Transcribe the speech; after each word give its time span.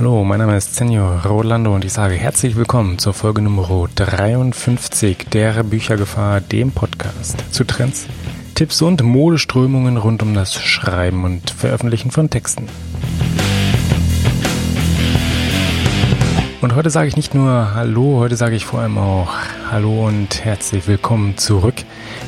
Hallo, 0.00 0.24
mein 0.24 0.38
Name 0.38 0.56
ist 0.56 0.76
Senor 0.76 1.26
Rolando 1.26 1.74
und 1.74 1.84
ich 1.84 1.92
sage 1.92 2.14
herzlich 2.14 2.56
willkommen 2.56 2.98
zur 2.98 3.12
Folge 3.12 3.42
Nummer 3.42 3.86
53 3.94 5.26
der 5.30 5.62
Büchergefahr, 5.62 6.40
dem 6.40 6.72
Podcast 6.72 7.44
zu 7.52 7.64
Trends, 7.64 8.06
Tipps 8.54 8.80
und 8.80 9.02
Modeströmungen 9.02 9.98
rund 9.98 10.22
um 10.22 10.32
das 10.32 10.54
Schreiben 10.54 11.24
und 11.24 11.50
Veröffentlichen 11.50 12.10
von 12.10 12.30
Texten. 12.30 12.66
Und 16.62 16.74
heute 16.74 16.88
sage 16.88 17.08
ich 17.08 17.16
nicht 17.16 17.34
nur 17.34 17.74
Hallo, 17.74 18.20
heute 18.20 18.36
sage 18.36 18.56
ich 18.56 18.64
vor 18.64 18.80
allem 18.80 18.96
auch 18.96 19.34
Hallo 19.70 20.06
und 20.06 20.42
herzlich 20.42 20.88
willkommen 20.88 21.36
zurück. 21.36 21.74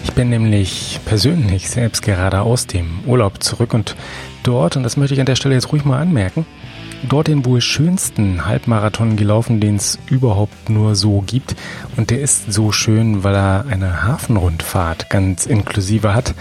Ich 0.04 0.12
bin 0.12 0.28
nämlich 0.28 1.00
persönlich 1.06 1.70
selbst 1.70 2.02
gerade 2.02 2.42
aus 2.42 2.66
dem 2.66 3.00
Urlaub 3.06 3.42
zurück 3.42 3.72
und 3.72 3.96
dort, 4.42 4.76
und 4.76 4.82
das 4.82 4.98
möchte 4.98 5.14
ich 5.14 5.20
an 5.20 5.26
der 5.26 5.36
Stelle 5.36 5.54
jetzt 5.54 5.72
ruhig 5.72 5.86
mal 5.86 6.02
anmerken, 6.02 6.44
dort 7.08 7.28
den 7.28 7.44
wohl 7.44 7.60
schönsten 7.60 8.46
Halbmarathon 8.46 9.16
gelaufen, 9.16 9.60
den 9.60 9.76
es 9.76 9.98
überhaupt 10.06 10.70
nur 10.70 10.94
so 10.94 11.22
gibt. 11.26 11.56
Und 11.96 12.10
der 12.10 12.20
ist 12.20 12.52
so 12.52 12.72
schön, 12.72 13.24
weil 13.24 13.34
er 13.34 13.66
eine 13.68 14.02
Hafenrundfahrt 14.04 15.10
ganz 15.10 15.46
inklusive 15.46 16.14
hat. 16.14 16.34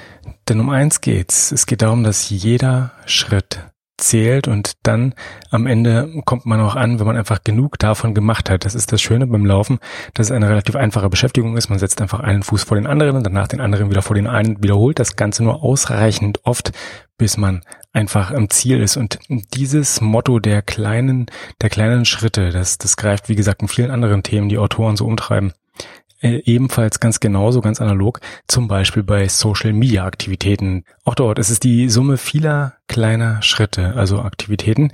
denn 0.47 0.61
um 0.61 0.69
eins 0.69 1.01
geht's. 1.01 1.51
Es 1.51 1.65
geht 1.65 1.81
darum, 1.81 2.05
dass 2.05 2.29
jeder 2.29 2.93
Schritt 3.07 3.59
zählt 3.97 4.47
und 4.47 4.73
dann 4.83 5.13
am 5.51 5.67
Ende 5.67 6.21
kommt 6.25 6.45
man 6.45 6.59
auch 6.59 6.75
an, 6.75 6.99
wenn 6.99 7.07
man 7.07 7.17
einfach 7.17 7.43
genug 7.43 7.79
davon 7.79 8.13
gemacht 8.13 8.49
hat. 8.49 8.65
Das 8.65 8.75
ist 8.75 8.91
das 8.91 9.01
Schöne 9.01 9.27
beim 9.27 9.45
Laufen, 9.45 9.79
dass 10.13 10.27
es 10.27 10.31
eine 10.31 10.49
relativ 10.49 10.75
einfache 10.75 11.09
Beschäftigung 11.09 11.55
ist. 11.55 11.69
Man 11.69 11.79
setzt 11.79 12.01
einfach 12.01 12.19
einen 12.19 12.43
Fuß 12.43 12.63
vor 12.63 12.75
den 12.75 12.87
anderen 12.87 13.15
und 13.15 13.23
danach 13.23 13.47
den 13.47 13.61
anderen 13.61 13.89
wieder 13.89 14.01
vor 14.01 14.15
den 14.15 14.27
einen, 14.27 14.61
wiederholt 14.61 14.99
das 14.99 15.15
Ganze 15.15 15.43
nur 15.43 15.63
ausreichend 15.63 16.39
oft, 16.43 16.71
bis 17.17 17.37
man 17.37 17.61
einfach 17.93 18.31
am 18.31 18.49
Ziel 18.49 18.81
ist. 18.81 18.97
Und 18.97 19.19
dieses 19.29 20.01
Motto 20.01 20.39
der 20.39 20.61
kleinen, 20.61 21.27
der 21.61 21.69
kleinen 21.69 22.05
Schritte, 22.05 22.49
das, 22.49 22.77
das 22.77 22.97
greift, 22.97 23.29
wie 23.29 23.35
gesagt, 23.35 23.61
in 23.61 23.67
vielen 23.67 23.91
anderen 23.91 24.23
Themen, 24.23 24.49
die 24.49 24.57
Autoren 24.57 24.97
so 24.97 25.05
umtreiben, 25.05 25.53
äh, 26.21 26.41
ebenfalls 26.45 26.99
ganz 26.99 27.19
genauso, 27.19 27.61
ganz 27.61 27.81
analog, 27.81 28.19
zum 28.47 28.67
Beispiel 28.67 29.03
bei 29.03 29.27
Social 29.27 29.73
Media 29.73 30.05
Aktivitäten. 30.05 30.83
Auch 31.03 31.15
dort 31.15 31.39
ist 31.39 31.49
es 31.49 31.59
die 31.59 31.89
Summe 31.89 32.17
vieler 32.17 32.75
kleiner 32.87 33.41
Schritte, 33.41 33.93
also 33.95 34.19
Aktivitäten, 34.19 34.91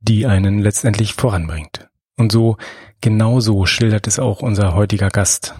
die 0.00 0.26
einen 0.26 0.58
letztendlich 0.58 1.14
voranbringt. 1.14 1.88
Und 2.16 2.30
so 2.30 2.56
genauso 3.00 3.66
schildert 3.66 4.06
es 4.06 4.18
auch 4.18 4.40
unser 4.40 4.74
heutiger 4.74 5.08
Gast. 5.08 5.54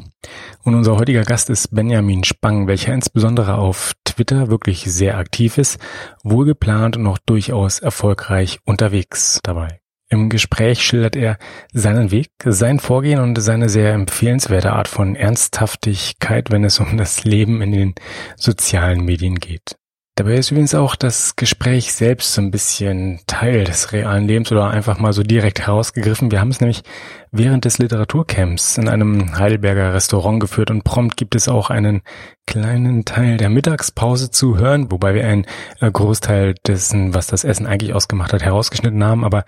Und 0.63 0.75
unser 0.75 0.97
heutiger 0.97 1.25
Gast 1.25 1.51
ist 1.51 1.75
Benjamin 1.75 2.25
Spang, 2.25 2.67
welcher 2.67 2.95
insbesondere 2.95 3.57
auf 3.57 3.93
Twitter 4.05 4.49
wirklich 4.49 4.85
sehr 4.85 5.19
aktiv 5.19 5.59
ist, 5.59 5.79
wohlgeplant 6.23 6.97
und 6.97 7.07
auch 7.07 7.19
durchaus 7.19 7.81
erfolgreich 7.81 8.61
unterwegs 8.65 9.41
dabei. 9.43 9.84
Im 10.09 10.29
Gespräch 10.29 10.83
schildert 10.83 11.17
er 11.17 11.39
seinen 11.73 12.11
Weg, 12.11 12.29
sein 12.45 12.79
Vorgehen 12.79 13.21
und 13.21 13.41
seine 13.41 13.69
sehr 13.69 13.95
empfehlenswerte 13.95 14.73
Art 14.73 14.89
von 14.89 15.17
Ernsthaftigkeit, 15.17 16.51
wenn 16.51 16.65
es 16.65 16.79
um 16.79 16.97
das 16.97 17.25
Leben 17.25 17.63
in 17.63 17.73
den 17.73 17.95
sozialen 18.37 19.05
Medien 19.05 19.37
geht. 19.37 19.77
Dabei 20.17 20.35
ist 20.35 20.53
übrigens 20.53 20.77
auch 20.77 20.95
das 20.95 21.35
Gespräch 21.35 21.93
selbst 21.93 22.35
so 22.35 22.41
ein 22.41 22.53
bisschen 22.53 23.19
Teil 23.27 23.65
des 23.65 23.93
realen 23.93 24.29
Lebens 24.29 24.53
oder 24.53 24.71
einfach 24.71 25.01
mal 25.01 25.13
so 25.13 25.25
direkt 25.25 25.67
herausgegriffen. 25.67 26.31
Wir 26.31 26.39
haben 26.39 26.51
es 26.51 26.61
nämlich 26.61 26.85
während 27.33 27.65
des 27.65 27.79
Literaturcamps 27.79 28.79
in 28.79 28.89
einem 28.89 29.37
Heidelberger 29.37 29.93
Restaurant 29.93 30.39
geführt 30.39 30.71
und 30.71 30.85
prompt 30.85 31.17
gibt 31.17 31.35
es 31.35 31.49
auch 31.49 31.69
einen 31.69 32.03
kleinen 32.47 33.05
Teil 33.05 33.39
der 33.39 33.51
Mittagspause 33.51 34.31
zu 34.31 34.57
hören, 34.57 34.93
wobei 34.93 35.15
wir 35.15 35.27
einen 35.27 35.47
äh, 35.81 35.91
Großteil 35.91 36.55
dessen, 36.65 37.13
was 37.13 37.27
das 37.27 37.43
Essen 37.43 37.67
eigentlich 37.67 37.93
ausgemacht 37.93 38.33
hat, 38.33 38.45
herausgeschnitten 38.45 39.03
haben. 39.03 39.25
Aber 39.25 39.45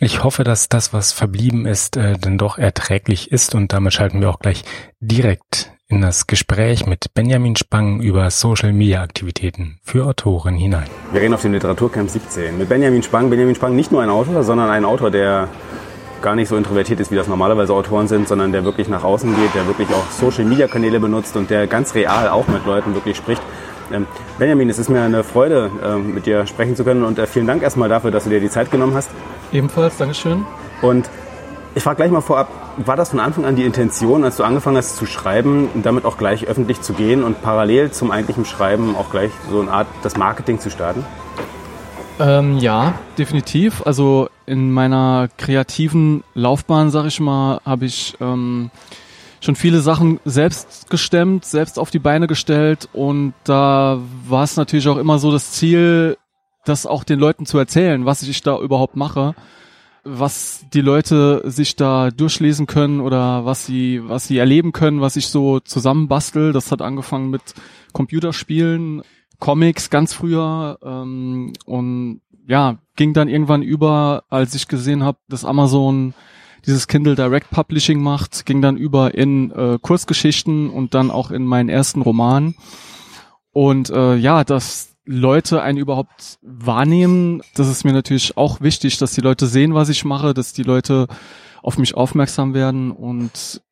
ich 0.00 0.24
hoffe, 0.24 0.44
dass 0.44 0.68
das, 0.68 0.92
was 0.92 1.12
verblieben 1.12 1.66
ist, 1.66 1.96
äh, 1.96 2.14
dann 2.18 2.38
doch 2.38 2.58
erträglich 2.58 3.30
ist 3.30 3.54
und 3.54 3.72
damit 3.72 3.92
schalten 3.92 4.20
wir 4.20 4.30
auch 4.30 4.38
gleich 4.38 4.64
direkt 5.00 5.72
in 5.88 6.00
das 6.00 6.26
Gespräch 6.26 6.86
mit 6.86 7.12
Benjamin 7.14 7.56
Spang 7.56 8.00
über 8.00 8.30
Social 8.30 8.72
Media 8.72 9.02
Aktivitäten 9.02 9.78
für 9.82 10.06
Autoren 10.06 10.54
hinein. 10.54 10.86
Wir 11.12 11.20
reden 11.20 11.34
auf 11.34 11.42
dem 11.42 11.52
Literaturcamp 11.52 12.08
17 12.08 12.56
mit 12.56 12.68
Benjamin 12.68 13.02
Spang. 13.02 13.28
Benjamin 13.28 13.54
Spang 13.54 13.76
nicht 13.76 13.92
nur 13.92 14.00
ein 14.00 14.08
Autor, 14.08 14.42
sondern 14.42 14.70
ein 14.70 14.84
Autor, 14.84 15.10
der 15.10 15.48
gar 16.22 16.36
nicht 16.36 16.48
so 16.48 16.56
introvertiert 16.56 17.00
ist, 17.00 17.10
wie 17.10 17.16
das 17.16 17.28
normalerweise 17.28 17.74
Autoren 17.74 18.06
sind, 18.08 18.28
sondern 18.28 18.52
der 18.52 18.64
wirklich 18.64 18.88
nach 18.88 19.04
außen 19.04 19.34
geht, 19.34 19.54
der 19.54 19.66
wirklich 19.66 19.88
auch 19.88 20.10
Social 20.10 20.44
Media 20.44 20.68
Kanäle 20.68 21.00
benutzt 21.00 21.36
und 21.36 21.50
der 21.50 21.66
ganz 21.66 21.94
real 21.94 22.28
auch 22.28 22.46
mit 22.48 22.64
Leuten 22.66 22.94
wirklich 22.94 23.16
spricht. 23.16 23.42
Ähm, 23.92 24.06
Benjamin, 24.38 24.68
es 24.70 24.78
ist 24.78 24.88
mir 24.88 25.02
eine 25.02 25.24
Freude, 25.24 25.70
ähm, 25.84 26.14
mit 26.14 26.26
dir 26.26 26.46
sprechen 26.46 26.76
zu 26.76 26.84
können 26.84 27.04
und 27.04 27.18
äh, 27.18 27.26
vielen 27.26 27.46
Dank 27.46 27.62
erstmal 27.62 27.88
dafür, 27.88 28.10
dass 28.10 28.24
du 28.24 28.30
dir 28.30 28.40
die 28.40 28.50
Zeit 28.50 28.70
genommen 28.70 28.94
hast. 28.94 29.10
Ebenfalls, 29.52 29.96
Dankeschön. 29.96 30.44
Und 30.82 31.08
ich 31.74 31.82
frage 31.82 31.96
gleich 31.96 32.10
mal 32.10 32.20
vorab, 32.20 32.48
war 32.78 32.96
das 32.96 33.10
von 33.10 33.20
Anfang 33.20 33.44
an 33.44 33.56
die 33.56 33.64
Intention, 33.64 34.24
als 34.24 34.36
du 34.36 34.42
angefangen 34.42 34.76
hast 34.76 34.96
zu 34.96 35.06
schreiben, 35.06 35.68
damit 35.82 36.04
auch 36.04 36.18
gleich 36.18 36.46
öffentlich 36.46 36.80
zu 36.80 36.94
gehen 36.94 37.22
und 37.22 37.42
parallel 37.42 37.90
zum 37.90 38.10
eigentlichen 38.10 38.44
Schreiben 38.44 38.96
auch 38.96 39.10
gleich 39.10 39.30
so 39.50 39.60
eine 39.60 39.70
Art 39.70 39.86
das 40.02 40.16
Marketing 40.16 40.58
zu 40.58 40.70
starten? 40.70 41.04
Ähm, 42.18 42.58
ja, 42.58 42.94
definitiv. 43.16 43.82
Also 43.86 44.28
in 44.46 44.72
meiner 44.72 45.28
kreativen 45.38 46.22
Laufbahn, 46.34 46.90
sag 46.90 47.06
ich 47.06 47.20
mal, 47.20 47.60
habe 47.64 47.86
ich 47.86 48.16
ähm, 48.20 48.70
schon 49.40 49.56
viele 49.56 49.80
Sachen 49.80 50.20
selbst 50.24 50.90
gestemmt, 50.90 51.44
selbst 51.44 51.78
auf 51.78 51.90
die 51.90 51.98
Beine 51.98 52.26
gestellt 52.26 52.88
und 52.92 53.34
da 53.44 54.00
war 54.28 54.44
es 54.44 54.56
natürlich 54.56 54.88
auch 54.88 54.98
immer 54.98 55.18
so 55.18 55.32
das 55.32 55.52
Ziel, 55.52 56.16
das 56.64 56.86
auch 56.86 57.04
den 57.04 57.18
Leuten 57.18 57.46
zu 57.46 57.58
erzählen, 57.58 58.04
was 58.04 58.22
ich 58.22 58.42
da 58.42 58.58
überhaupt 58.58 58.96
mache, 58.96 59.34
was 60.04 60.64
die 60.72 60.80
Leute 60.80 61.42
sich 61.44 61.76
da 61.76 62.10
durchlesen 62.10 62.66
können 62.66 63.00
oder 63.00 63.44
was 63.44 63.66
sie, 63.66 64.00
was 64.06 64.26
sie 64.26 64.38
erleben 64.38 64.72
können, 64.72 65.00
was 65.00 65.16
ich 65.16 65.28
so 65.28 65.60
zusammenbastel. 65.60 66.52
Das 66.52 66.72
hat 66.72 66.80
angefangen 66.80 67.30
mit 67.30 67.42
Computerspielen, 67.92 69.02
Comics 69.38 69.90
ganz 69.90 70.12
früher 70.12 70.78
ähm, 70.82 71.52
und 71.66 72.20
ja, 72.46 72.78
ging 72.96 73.14
dann 73.14 73.28
irgendwann 73.28 73.62
über, 73.62 74.24
als 74.28 74.54
ich 74.54 74.68
gesehen 74.68 75.04
habe, 75.04 75.18
dass 75.28 75.44
Amazon 75.44 76.14
dieses 76.66 76.86
Kindle 76.86 77.14
Direct 77.14 77.50
Publishing 77.50 78.02
macht, 78.02 78.46
ging 78.46 78.62
dann 78.62 78.76
über 78.76 79.14
in 79.14 79.50
äh, 79.50 79.78
Kurzgeschichten 79.80 80.70
und 80.70 80.94
dann 80.94 81.10
auch 81.10 81.30
in 81.30 81.44
meinen 81.44 81.68
ersten 81.68 82.02
Roman. 82.02 82.54
Und 83.52 83.90
äh, 83.90 84.16
ja, 84.16 84.44
dass 84.44 84.96
Leute 85.04 85.62
einen 85.62 85.78
überhaupt 85.78 86.38
wahrnehmen, 86.42 87.42
das 87.54 87.68
ist 87.68 87.84
mir 87.84 87.92
natürlich 87.92 88.36
auch 88.36 88.60
wichtig, 88.60 88.98
dass 88.98 89.12
die 89.12 89.22
Leute 89.22 89.46
sehen, 89.46 89.74
was 89.74 89.88
ich 89.88 90.04
mache, 90.04 90.34
dass 90.34 90.52
die 90.52 90.62
Leute 90.62 91.08
auf 91.62 91.78
mich 91.78 91.94
aufmerksam 91.94 92.54
werden 92.54 92.90
und 92.90 93.62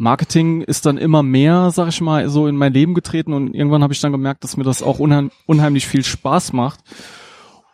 Marketing 0.00 0.62
ist 0.62 0.86
dann 0.86 0.96
immer 0.96 1.24
mehr, 1.24 1.72
sag 1.72 1.88
ich 1.88 2.00
mal, 2.00 2.28
so 2.28 2.46
in 2.46 2.56
mein 2.56 2.72
Leben 2.72 2.94
getreten 2.94 3.32
und 3.32 3.52
irgendwann 3.52 3.82
habe 3.82 3.92
ich 3.92 4.00
dann 4.00 4.12
gemerkt, 4.12 4.44
dass 4.44 4.56
mir 4.56 4.62
das 4.62 4.80
auch 4.80 5.00
unheim 5.00 5.32
unheimlich 5.46 5.88
viel 5.88 6.04
Spaß 6.04 6.52
macht. 6.52 6.80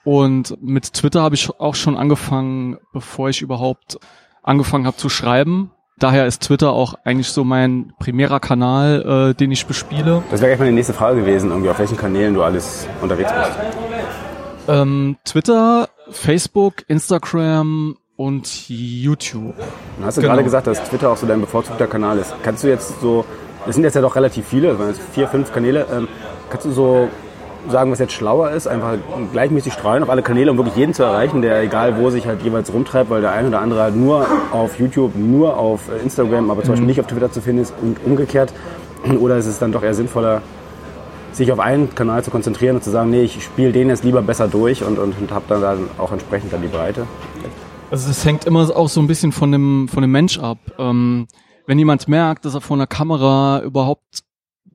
Und 0.04 0.56
mit 0.62 0.94
Twitter 0.94 1.22
habe 1.22 1.34
ich 1.34 1.50
auch 1.50 1.74
schon 1.74 1.96
angefangen, 1.96 2.78
bevor 2.94 3.28
ich 3.28 3.42
überhaupt 3.42 3.98
angefangen 4.44 4.86
habe 4.86 4.96
zu 4.96 5.08
schreiben. 5.08 5.70
Daher 5.98 6.26
ist 6.26 6.42
Twitter 6.42 6.72
auch 6.72 6.94
eigentlich 7.04 7.28
so 7.28 7.44
mein 7.44 7.92
primärer 7.98 8.40
Kanal, 8.40 9.30
äh, 9.30 9.34
den 9.34 9.50
ich 9.52 9.66
bespiele. 9.66 10.22
Das 10.30 10.40
wäre 10.40 10.50
gleich 10.50 10.58
meine 10.60 10.72
nächste 10.72 10.92
Frage 10.92 11.20
gewesen, 11.20 11.50
irgendwie 11.50 11.70
auf 11.70 11.78
welchen 11.78 11.96
Kanälen 11.96 12.34
du 12.34 12.42
alles 12.42 12.86
unterwegs 13.00 13.32
bist. 13.32 13.52
Ähm, 14.68 15.16
Twitter, 15.24 15.88
Facebook, 16.10 16.84
Instagram 16.88 17.96
und 18.16 18.68
YouTube. 18.68 19.54
Du 19.98 20.04
hast 20.04 20.16
du 20.16 20.20
genau. 20.20 20.34
gerade 20.34 20.44
gesagt, 20.44 20.66
dass 20.66 20.82
Twitter 20.88 21.10
auch 21.10 21.16
so 21.16 21.26
dein 21.26 21.40
bevorzugter 21.40 21.86
Kanal 21.86 22.18
ist. 22.18 22.34
Kannst 22.42 22.64
du 22.64 22.68
jetzt 22.68 23.00
so 23.00 23.24
das 23.66 23.74
sind 23.74 23.84
jetzt 23.84 23.94
ja 23.94 24.02
doch 24.02 24.14
relativ 24.14 24.46
viele, 24.46 24.76
vier, 25.12 25.28
fünf 25.28 25.52
Kanäle. 25.52 25.86
Ähm, 25.92 26.08
kannst 26.50 26.66
du 26.66 26.70
so 26.70 27.08
sagen, 27.68 27.90
was 27.90 27.98
jetzt 27.98 28.12
schlauer 28.12 28.50
ist, 28.50 28.66
einfach 28.66 28.94
gleichmäßig 29.32 29.72
streuen 29.72 30.02
auf 30.02 30.10
alle 30.10 30.22
Kanäle, 30.22 30.50
um 30.50 30.56
wirklich 30.56 30.76
jeden 30.76 30.94
zu 30.94 31.02
erreichen, 31.02 31.42
der 31.42 31.62
egal 31.62 31.98
wo 31.98 32.10
sich 32.10 32.26
halt 32.26 32.42
jeweils 32.42 32.72
rumtreibt, 32.72 33.10
weil 33.10 33.20
der 33.20 33.32
eine 33.32 33.48
oder 33.48 33.60
andere 33.60 33.82
halt 33.82 33.96
nur 33.96 34.26
auf 34.52 34.78
YouTube, 34.78 35.16
nur 35.16 35.56
auf 35.56 35.80
Instagram, 36.02 36.50
aber 36.50 36.62
zum 36.62 36.70
Beispiel 36.70 36.82
mhm. 36.82 36.88
nicht 36.88 37.00
auf 37.00 37.06
Twitter 37.06 37.30
zu 37.30 37.40
finden 37.40 37.62
ist 37.62 37.74
und 37.80 37.98
umgekehrt. 38.04 38.52
Oder 39.20 39.36
ist 39.36 39.46
es 39.46 39.58
dann 39.58 39.70
doch 39.70 39.82
eher 39.82 39.94
sinnvoller, 39.94 40.40
sich 41.32 41.52
auf 41.52 41.60
einen 41.60 41.94
Kanal 41.94 42.24
zu 42.24 42.30
konzentrieren 42.30 42.76
und 42.76 42.82
zu 42.82 42.90
sagen, 42.90 43.10
nee, 43.10 43.22
ich 43.22 43.42
spiele 43.42 43.72
den 43.72 43.88
jetzt 43.88 44.04
lieber 44.04 44.22
besser 44.22 44.48
durch 44.48 44.82
und, 44.82 44.98
und, 44.98 45.14
und 45.18 45.30
habe 45.30 45.44
dann, 45.48 45.60
dann 45.60 45.90
auch 45.98 46.12
entsprechend 46.12 46.52
dann 46.52 46.62
die 46.62 46.68
Breite? 46.68 47.06
Also 47.90 48.10
es 48.10 48.24
hängt 48.24 48.44
immer 48.44 48.74
auch 48.74 48.88
so 48.88 49.00
ein 49.00 49.06
bisschen 49.06 49.32
von 49.32 49.52
dem, 49.52 49.88
von 49.88 50.00
dem 50.00 50.10
Mensch 50.10 50.38
ab. 50.38 50.58
Ähm, 50.78 51.26
wenn 51.66 51.78
jemand 51.78 52.08
merkt, 52.08 52.44
dass 52.44 52.54
er 52.54 52.60
vor 52.60 52.76
einer 52.76 52.86
Kamera 52.86 53.62
überhaupt 53.62 54.22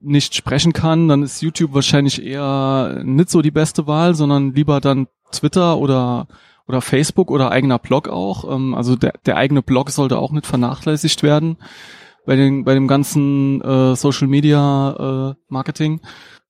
nicht 0.02 0.36
sprechen 0.36 0.74
kann, 0.74 1.08
dann 1.08 1.24
ist 1.24 1.42
YouTube 1.42 1.74
wahrscheinlich 1.74 2.24
eher 2.24 3.02
nicht 3.04 3.30
so 3.30 3.42
die 3.42 3.52
beste 3.52 3.88
Wahl, 3.88 4.16
sondern 4.16 4.54
lieber 4.54 4.82
dann 4.82 5.08
Twitter 5.32 5.78
oder 5.78 6.28
oder 6.68 6.82
Facebook 6.82 7.32
oder 7.32 7.52
eigener 7.52 7.80
Blog 7.80 8.08
auch. 8.08 8.50
Ähm, 8.50 8.76
also 8.76 8.96
der, 8.96 9.14
der 9.26 9.38
eigene 9.38 9.62
Blog 9.62 9.90
sollte 9.90 10.20
auch 10.20 10.32
nicht 10.32 10.46
vernachlässigt 10.46 11.24
werden 11.24 11.58
bei 12.26 12.36
den 12.36 12.64
bei 12.64 12.74
dem 12.76 12.88
ganzen 12.88 13.62
äh, 13.62 13.96
Social 13.96 14.28
Media 14.28 15.32
äh, 15.32 15.36
Marketing. 15.48 16.02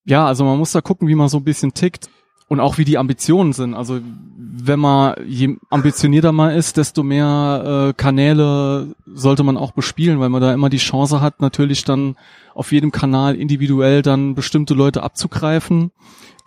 Ja, 0.05 0.25
also 0.25 0.43
man 0.43 0.57
muss 0.57 0.71
da 0.71 0.81
gucken, 0.81 1.07
wie 1.07 1.15
man 1.15 1.29
so 1.29 1.37
ein 1.37 1.43
bisschen 1.43 1.73
tickt 1.73 2.09
und 2.49 2.59
auch 2.59 2.77
wie 2.77 2.83
die 2.83 2.97
Ambitionen 2.97 3.53
sind. 3.53 3.75
Also 3.75 4.01
wenn 4.37 4.79
man 4.79 5.15
je 5.25 5.55
ambitionierter 5.69 6.31
man 6.31 6.51
ist, 6.51 6.77
desto 6.77 7.03
mehr 7.03 7.89
äh, 7.89 7.93
Kanäle 7.93 8.95
sollte 9.05 9.43
man 9.43 9.55
auch 9.55 9.71
bespielen, 9.71 10.19
weil 10.19 10.29
man 10.29 10.41
da 10.41 10.53
immer 10.53 10.69
die 10.69 10.77
Chance 10.77 11.21
hat, 11.21 11.41
natürlich 11.41 11.85
dann 11.85 12.17
auf 12.55 12.71
jedem 12.71 12.91
Kanal 12.91 13.35
individuell 13.35 14.01
dann 14.01 14.33
bestimmte 14.33 14.73
Leute 14.73 15.03
abzugreifen, 15.03 15.91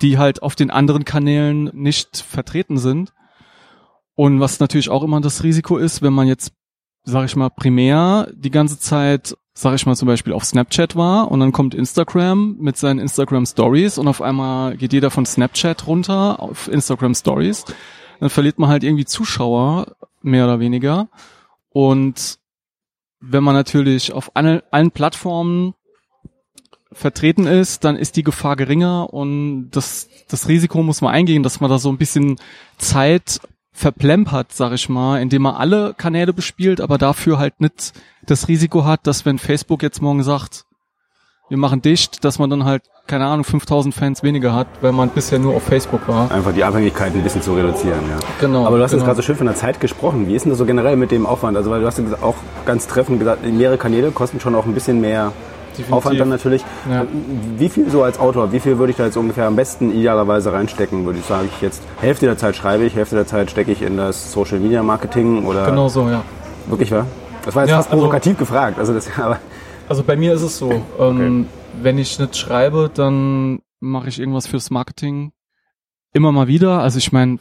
die 0.03 0.19
halt 0.19 0.43
auf 0.43 0.57
den 0.57 0.71
anderen 0.71 1.05
Kanälen 1.05 1.71
nicht 1.73 2.17
vertreten 2.17 2.79
sind. 2.79 3.13
Und 4.15 4.41
was 4.41 4.59
natürlich 4.59 4.91
auch 4.91 5.05
immer 5.05 5.21
das 5.21 5.45
Risiko 5.45 5.79
ist, 5.79 6.03
wenn 6.03 6.13
man 6.13 6.27
jetzt, 6.27 6.53
sag 7.05 7.25
ich 7.27 7.37
mal, 7.37 7.49
primär 7.49 8.29
die 8.35 8.51
ganze 8.51 8.79
Zeit 8.79 9.37
sag 9.55 9.75
ich 9.75 9.87
mal 9.87 9.97
zum 9.97 10.09
Beispiel 10.09 10.33
auf 10.33 10.45
Snapchat 10.45 10.97
war 10.97 11.31
und 11.31 11.41
dann 11.41 11.53
kommt 11.53 11.75
Instagram 11.75 12.57
mit 12.59 12.77
seinen 12.77 12.99
Instagram 12.99 13.47
Stories 13.47 13.99
und 13.99 14.09
auf 14.09 14.23
einmal 14.23 14.77
geht 14.77 14.93
jeder 14.93 15.11
von 15.11 15.27
Snapchat 15.27 15.87
runter 15.87 16.41
auf 16.41 16.69
Instagram 16.69 17.15
Stories, 17.15 17.65
dann 18.21 18.31
verliert 18.31 18.59
man 18.59 18.71
halt 18.71 18.83
irgendwie 18.83 19.05
Zuschauer, 19.05 19.97
mehr 20.23 20.45
oder 20.45 20.61
weniger. 20.61 21.09
Und 21.71 22.39
wenn 23.21 23.45
man 23.45 23.55
natürlich 23.55 24.13
auf 24.13 24.35
allen, 24.35 24.63
allen 24.71 24.91
Plattformen 24.91 25.75
vertreten 26.93 27.47
ist, 27.47 27.85
dann 27.85 27.97
ist 27.97 28.17
die 28.17 28.23
Gefahr 28.23 28.57
geringer 28.57 29.13
und 29.13 29.71
das, 29.71 30.09
das 30.29 30.49
Risiko 30.49 30.83
muss 30.83 31.01
man 31.01 31.13
eingehen, 31.13 31.43
dass 31.43 31.61
man 31.61 31.71
da 31.71 31.79
so 31.79 31.89
ein 31.89 31.99
bisschen 31.99 32.39
Zeit 32.79 33.41
verplempert, 33.73 34.53
sag 34.53 34.73
ich 34.73 34.89
mal, 34.89 35.21
indem 35.21 35.43
man 35.43 35.55
alle 35.55 35.95
Kanäle 35.95 36.33
bespielt, 36.33 36.81
aber 36.81 36.99
dafür 36.99 37.39
halt 37.39 37.61
nicht 37.61 37.93
das 38.27 38.49
Risiko 38.49 38.85
hat, 38.85 39.07
dass 39.07 39.25
wenn 39.25 39.39
Facebook 39.39 39.83
jetzt 39.83 40.03
morgen 40.03 40.23
sagt, 40.23 40.65
wir 41.49 41.59
machen 41.59 41.83
dicht, 41.83 42.25
dass 42.25 42.39
man 42.39 42.49
dann 42.49 42.65
halt, 42.65 42.83
keine 43.07 43.27
Ahnung, 43.27 43.45
5000 43.45 43.95
Fans 43.95 44.23
weniger 44.23 44.55
hat, 44.55 44.69
weil 44.81 44.93
man 44.93 45.11
bisher 45.11 45.39
nur 45.39 45.55
auf 45.55 45.63
Facebook 45.63 46.09
war. 46.09 46.31
Einfach 46.31 46.55
die 46.55 46.65
Abhängigkeit 46.65 47.15
ein 47.15 47.23
bisschen 47.23 47.43
zu 47.43 47.53
reduzieren, 47.55 48.01
ja. 48.09 48.19
Genau. 48.41 48.65
Aber 48.67 48.79
du 48.79 48.83
hast 48.83 48.93
genau. 48.93 49.03
jetzt 49.03 49.07
gerade 49.07 49.17
so 49.17 49.23
schön 49.23 49.37
von 49.37 49.47
der 49.47 49.57
Zeit 49.57 49.79
gesprochen. 49.79 50.29
Wie 50.29 50.35
ist 50.35 50.45
denn 50.45 50.51
das 50.51 50.59
so 50.59 50.65
generell 50.65 50.97
mit 50.97 51.11
dem 51.11 51.27
Aufwand? 51.27 51.57
Also, 51.57 51.71
weil 51.71 51.81
du 51.81 51.87
hast 51.87 52.01
auch 52.23 52.37
ganz 52.65 52.87
treffend 52.87 53.19
gesagt, 53.19 53.45
mehrere 53.45 53.77
Kanäle 53.77 54.13
kosten 54.13 54.41
schon 54.41 54.55
auch 54.55 54.65
ein 54.65 54.73
bisschen 54.73 55.03
mehr 55.03 55.33
Definitiv. 55.73 55.93
Aufwand 55.93 56.21
dann 56.21 56.29
natürlich. 56.29 56.63
Ja. 56.91 57.07
Wie 57.57 57.69
viel 57.69 57.91
so 57.91 58.03
als 58.03 58.19
Autor, 58.19 58.53
wie 58.53 58.61
viel 58.61 58.79
würde 58.79 58.91
ich 58.91 58.97
da 58.97 59.07
jetzt 59.07 59.17
ungefähr 59.17 59.47
am 59.47 59.57
besten 59.57 59.93
idealerweise 59.93 60.53
reinstecken? 60.53 61.05
Würde 61.05 61.19
ich 61.19 61.25
sagen, 61.25 61.49
ich 61.53 61.61
jetzt 61.63 61.83
Hälfte 62.01 62.27
der 62.27 62.37
Zeit 62.37 62.57
schreibe 62.57 62.85
ich, 62.85 62.95
Hälfte 62.95 63.17
der 63.17 63.27
Zeit 63.27 63.51
stecke 63.51 63.73
ich 63.73 63.83
in 63.83 63.97
das 63.97 64.33
Social 64.33 64.59
Media 64.59 64.83
Marketing 64.83 65.45
oder. 65.45 65.67
Genau 65.67 65.89
so, 65.89 66.09
ja. 66.09 66.23
Wirklich 66.67 66.91
wahr? 66.93 67.07
Das 67.45 67.55
war 67.55 67.63
jetzt 67.63 67.71
ja, 67.71 67.77
fast 67.79 67.91
also, 67.91 68.01
provokativ 68.01 68.39
gefragt. 68.39 68.79
Also, 68.79 68.95
das, 68.95 69.09
aber 69.19 69.39
also 69.89 70.05
bei 70.05 70.17
mir 70.17 70.33
ist 70.33 70.43
es 70.43 70.59
so, 70.59 70.71
ähm, 70.71 70.81
okay. 70.99 71.45
wenn 71.83 71.99
ich 71.99 72.19
nicht 72.19 72.37
schreibe, 72.37 72.91
dann 72.93 73.61
mache 73.81 74.09
ich 74.09 74.19
irgendwas 74.19 74.47
fürs 74.47 74.71
Marketing. 74.71 75.33
Immer 76.15 76.33
mal 76.33 76.47
wieder. 76.47 76.81
Also 76.81 76.99
ich 76.99 77.13
meine, 77.13 77.39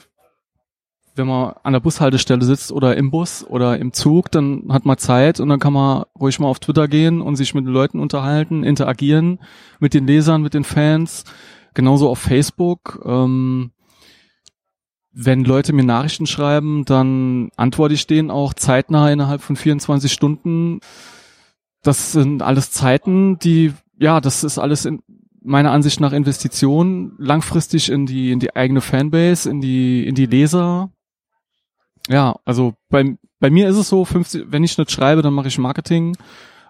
wenn 1.15 1.27
man 1.27 1.53
an 1.63 1.73
der 1.73 1.79
Bushaltestelle 1.81 2.45
sitzt 2.45 2.71
oder 2.71 2.95
im 2.95 3.11
Bus 3.11 3.45
oder 3.45 3.77
im 3.77 3.91
Zug, 3.93 4.31
dann 4.31 4.65
hat 4.69 4.85
man 4.85 4.97
Zeit 4.97 5.39
und 5.39 5.49
dann 5.49 5.59
kann 5.59 5.73
man 5.73 6.05
ruhig 6.19 6.39
mal 6.39 6.47
auf 6.47 6.59
Twitter 6.59 6.87
gehen 6.87 7.21
und 7.21 7.35
sich 7.35 7.53
mit 7.53 7.65
den 7.65 7.73
Leuten 7.73 7.99
unterhalten, 7.99 8.63
interagieren 8.63 9.39
mit 9.79 9.93
den 9.93 10.07
Lesern, 10.07 10.41
mit 10.41 10.53
den 10.53 10.63
Fans. 10.63 11.25
Genauso 11.73 12.09
auf 12.09 12.19
Facebook. 12.19 13.01
Ähm, 13.05 13.71
wenn 15.13 15.43
Leute 15.43 15.73
mir 15.73 15.83
Nachrichten 15.83 16.25
schreiben, 16.25 16.85
dann 16.85 17.49
antworte 17.57 17.93
ich 17.93 18.07
denen 18.07 18.31
auch 18.31 18.53
zeitnah 18.53 19.11
innerhalb 19.11 19.41
von 19.41 19.57
24 19.57 20.11
Stunden. 20.11 20.79
Das 21.83 22.13
sind 22.13 22.41
alles 22.41 22.71
Zeiten, 22.71 23.37
die, 23.39 23.73
ja, 23.97 24.21
das 24.21 24.43
ist 24.43 24.57
alles 24.57 24.85
in 24.85 25.01
meiner 25.43 25.71
Ansicht 25.71 25.99
nach 25.99 26.13
Investitionen 26.13 27.13
langfristig 27.17 27.89
in 27.91 28.05
die, 28.05 28.31
in 28.31 28.39
die 28.39 28.55
eigene 28.55 28.79
Fanbase, 28.79 29.49
in 29.49 29.59
die, 29.59 30.07
in 30.07 30.15
die 30.15 30.27
Leser, 30.27 30.91
ja, 32.11 32.35
also 32.45 32.73
bei, 32.89 33.15
bei 33.39 33.49
mir 33.49 33.69
ist 33.69 33.77
es 33.77 33.89
so, 33.89 34.05
50, 34.05 34.45
wenn 34.49 34.63
ich 34.63 34.77
nicht 34.77 34.91
schreibe, 34.91 35.21
dann 35.21 35.33
mache 35.33 35.47
ich 35.47 35.57
Marketing, 35.57 36.15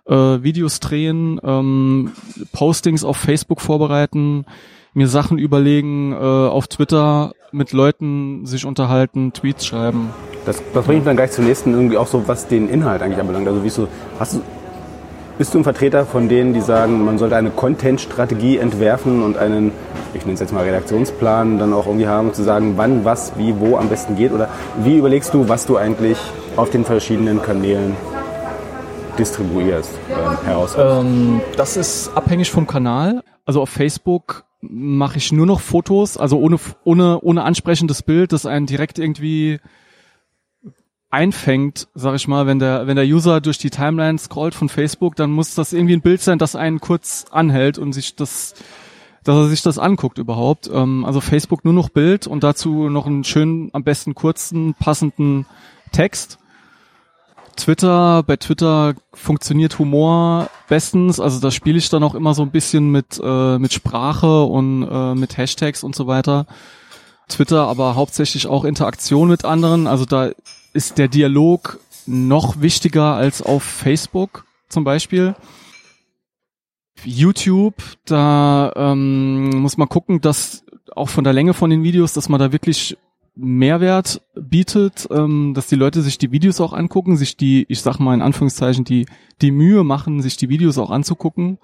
äh, 0.06 0.14
Videos 0.14 0.80
drehen, 0.80 1.40
ähm, 1.44 2.12
Postings 2.54 3.04
auf 3.04 3.18
Facebook 3.18 3.62
vorbereiten, 3.62 4.46
mir 4.94 5.08
Sachen 5.08 5.38
überlegen, 5.38 6.14
äh, 6.14 6.16
auf 6.16 6.68
Twitter 6.68 7.34
mit 7.52 7.74
Leuten 7.74 8.46
sich 8.46 8.66
unterhalten, 8.66 9.34
Tweets 9.34 9.66
schreiben. 9.66 10.10
Das, 10.46 10.62
das 10.74 10.86
bringt 10.86 11.06
dann 11.06 11.16
gleich 11.16 11.32
zum 11.32 11.46
nächsten 11.46 11.74
irgendwie 11.74 11.98
auch 11.98 12.08
so, 12.08 12.28
was 12.28 12.48
den 12.48 12.70
Inhalt 12.70 13.02
eigentlich 13.02 13.20
anbelangt. 13.20 13.48
Also 13.48 13.64
wie 13.64 13.70
so, 13.70 13.88
hast 14.20 14.36
du, 14.36 14.42
bist 15.42 15.56
du 15.56 15.58
ein 15.58 15.64
Vertreter 15.64 16.06
von 16.06 16.30
denen, 16.30 16.54
die 16.54 16.62
sagen, 16.62 17.04
man 17.04 17.18
sollte 17.18 17.36
eine 17.36 17.50
Content-Strategie 17.50 18.60
entwerfen 18.60 19.24
und 19.24 19.38
einen, 19.38 19.72
ich 20.14 20.22
nenne 20.22 20.36
es 20.36 20.40
jetzt 20.40 20.54
mal 20.54 20.64
Redaktionsplan, 20.64 21.58
dann 21.58 21.74
auch 21.74 21.88
irgendwie 21.88 22.06
haben, 22.06 22.32
zu 22.32 22.44
sagen, 22.44 22.74
wann, 22.76 23.06
was, 23.06 23.36
wie, 23.40 23.60
wo 23.60 23.76
am 23.76 23.90
besten 23.90 24.16
geht? 24.16 24.34
Oder 24.34 24.50
wie 24.84 24.98
überlegst 24.98 25.34
du, 25.34 25.50
was 25.50 25.66
du 25.66 25.78
eigentlich 25.78 26.20
auf 26.58 26.70
den 26.70 26.86
verschiedenen 26.86 27.42
Kanälen 27.42 27.96
distribuierst, 29.18 29.90
ähm, 30.12 30.46
heraus? 30.46 30.76
Ähm, 30.78 31.42
das 31.58 31.76
ist 31.76 32.16
abhängig 32.16 32.52
vom 32.52 32.68
Kanal. 32.68 33.24
Also 33.44 33.64
auf 33.64 33.70
Facebook 33.70 34.44
mache 34.62 35.18
ich 35.18 35.32
nur 35.32 35.48
noch 35.48 35.60
Fotos, 35.60 36.18
also 36.18 36.38
ohne, 36.38 36.58
ohne, 36.84 37.20
ohne 37.20 37.42
ansprechendes 37.46 38.04
Bild, 38.04 38.32
das 38.32 38.46
einen 38.46 38.68
direkt 38.68 39.00
irgendwie 39.00 39.60
einfängt, 41.12 41.90
sag 41.94 42.16
ich 42.16 42.28
mal, 42.28 42.48
wenn 42.48 42.60
der, 42.60 42.88
wenn 42.88 42.96
der 42.96 43.06
User 43.06 43.42
durch 43.42 43.58
die 43.58 43.70
Timeline 43.70 44.18
scrollt 44.18 44.56
von 44.56 44.70
Facebook, 44.70 45.16
dann 45.18 45.32
muss 45.32 45.54
das 45.54 45.74
irgendwie 45.74 45.96
ein 45.96 46.02
Bild 46.02 46.22
sein, 46.22 46.40
das 46.40 46.56
einen 46.56 46.80
kurz 46.80 47.26
anhält 47.32 47.78
und 47.78 47.92
sich 47.92 48.16
das, 48.16 48.56
dass 49.24 49.36
er 49.36 49.48
sich 49.48 49.62
das 49.62 49.78
anguckt 49.78 50.18
überhaupt. 50.18 50.70
Ähm, 50.74 51.04
also 51.06 51.20
Facebook 51.20 51.66
nur 51.66 51.74
noch 51.74 51.90
Bild 51.90 52.28
und 52.28 52.44
dazu 52.44 52.90
noch 52.90 53.06
einen 53.06 53.26
schönen, 53.26 53.70
am 53.74 53.84
besten 53.84 54.16
kurzen, 54.16 54.74
passenden 54.74 55.46
Text. 55.92 56.40
Twitter, 57.58 58.24
bei 58.24 58.38
Twitter 58.38 58.96
funktioniert 59.14 59.78
Humor 59.78 60.50
bestens, 60.70 61.20
also 61.20 61.42
da 61.42 61.52
spiele 61.52 61.78
ich 61.78 61.90
dann 61.90 62.04
auch 62.04 62.16
immer 62.16 62.34
so 62.34 62.42
ein 62.42 62.52
bisschen 62.52 62.90
mit, 62.90 63.20
äh, 63.22 63.60
mit 63.60 63.74
Sprache 63.74 64.44
und 64.44 64.88
äh, 64.90 65.14
mit 65.16 65.38
Hashtags 65.38 65.84
und 65.84 65.94
so 65.94 66.08
weiter. 66.08 66.46
Twitter 67.28 67.68
aber 67.68 67.96
hauptsächlich 67.96 68.48
auch 68.48 68.64
Interaktion 68.64 69.28
mit 69.28 69.44
anderen, 69.44 69.88
also 69.88 70.06
da 70.06 70.32
ist 70.74 70.98
der 70.98 71.08
Dialog 71.08 71.80
noch 72.06 72.62
wichtiger 72.62 73.16
als 73.16 73.42
auf 73.42 73.64
Facebook 73.64 74.46
zum 74.70 74.84
Beispiel. 74.84 75.36
YouTube, 77.04 77.76
da 78.06 78.72
ähm, 78.76 79.50
muss 79.62 79.78
man 79.78 79.90
gucken, 79.90 80.22
dass 80.22 80.64
auch 80.96 81.10
von 81.10 81.24
der 81.24 81.34
Länge 81.34 81.54
von 81.54 81.70
den 81.70 81.84
Videos, 81.84 82.14
dass 82.14 82.30
man 82.30 82.40
da 82.40 82.52
wirklich 82.52 82.98
Mehrwert 83.36 84.22
bietet, 84.36 85.08
ähm, 85.10 85.54
dass 85.54 85.68
die 85.68 85.76
Leute 85.76 86.02
sich 86.02 86.18
die 86.18 86.32
Videos 86.32 86.60
auch 86.60 86.74
angucken, 86.74 87.16
sich 87.16 87.38
die, 87.38 87.66
ich 87.70 87.82
sag 87.82 88.00
mal 88.00 88.14
in 88.14 88.22
Anführungszeichen, 88.22 88.84
die, 88.84 89.06
die 89.42 89.52
Mühe 89.52 89.84
machen, 89.84 90.22
sich 90.22 90.38
die 90.38 90.50
Videos 90.50 90.78
auch 90.78 90.92
anzugucken 90.92 91.58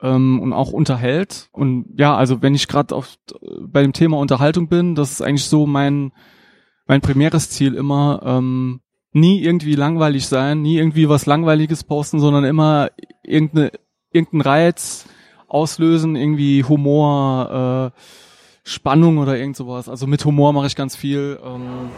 ähm, 0.00 0.40
und 0.40 0.52
auch 0.52 0.72
unterhält. 0.72 1.48
Und 1.52 1.86
ja, 1.96 2.16
also 2.16 2.42
wenn 2.42 2.54
ich 2.54 2.68
gerade 2.68 2.96
bei 3.60 3.82
dem 3.82 3.92
Thema 3.92 4.18
Unterhaltung 4.18 4.68
bin, 4.68 4.94
das 4.94 5.10
ist 5.10 5.20
eigentlich 5.20 5.46
so 5.46 5.66
mein 5.66 6.12
mein 6.86 7.00
primäres 7.00 7.50
Ziel 7.50 7.74
immer, 7.74 8.20
ähm, 8.24 8.80
nie 9.12 9.40
irgendwie 9.42 9.74
langweilig 9.76 10.26
sein, 10.26 10.62
nie 10.62 10.76
irgendwie 10.78 11.08
was 11.08 11.26
Langweiliges 11.26 11.84
posten, 11.84 12.18
sondern 12.18 12.44
immer 12.44 12.90
irgendeine, 13.22 13.70
irgendeinen 14.10 14.42
Reiz 14.42 15.06
auslösen, 15.48 16.16
irgendwie 16.16 16.64
Humor, 16.64 17.92
äh, 17.94 18.00
Spannung 18.64 19.18
oder 19.18 19.36
irgend 19.36 19.56
sowas. 19.56 19.88
Also 19.88 20.06
mit 20.06 20.24
Humor 20.24 20.52
mache 20.52 20.66
ich 20.66 20.74
ganz 20.76 20.96
viel. 20.96 21.38
Ähm, 21.44 21.90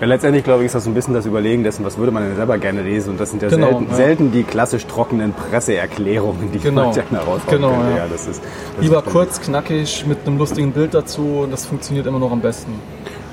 Ja, 0.00 0.06
letztendlich 0.06 0.44
glaube 0.44 0.62
ich, 0.62 0.66
ist 0.66 0.74
das 0.74 0.84
so 0.84 0.90
ein 0.90 0.94
bisschen 0.94 1.12
das 1.12 1.26
Überlegen 1.26 1.62
dessen, 1.62 1.84
was 1.84 1.98
würde 1.98 2.10
man 2.10 2.22
denn 2.22 2.36
selber 2.36 2.56
gerne 2.56 2.82
lesen. 2.82 3.10
Und 3.10 3.20
das 3.20 3.30
sind 3.30 3.42
ja, 3.42 3.48
Genau, 3.50 3.66
selten, 3.66 3.86
ja. 3.90 3.94
selten 3.96 4.32
die 4.32 4.42
klassisch 4.44 4.86
trockenen 4.86 5.34
Presseerklärungen, 5.34 6.52
die 6.52 6.58
Genau. 6.58 6.86
man 6.86 6.94
gerne 6.94 7.18
raushauen 7.18 7.50
Genau, 7.50 7.72
ja. 7.72 7.96
Ja, 7.98 8.06
das 8.08 8.26
ist, 8.26 8.40
das 8.76 8.82
Lieber 8.82 9.04
ist 9.04 9.12
kurz, 9.12 9.40
knackig, 9.42 10.06
mit 10.06 10.26
einem 10.26 10.38
lustigen 10.38 10.72
Bild 10.72 10.94
dazu. 10.94 11.46
Das 11.50 11.66
funktioniert 11.66 12.06
immer 12.06 12.18
noch 12.18 12.32
am 12.32 12.40
besten. 12.40 12.72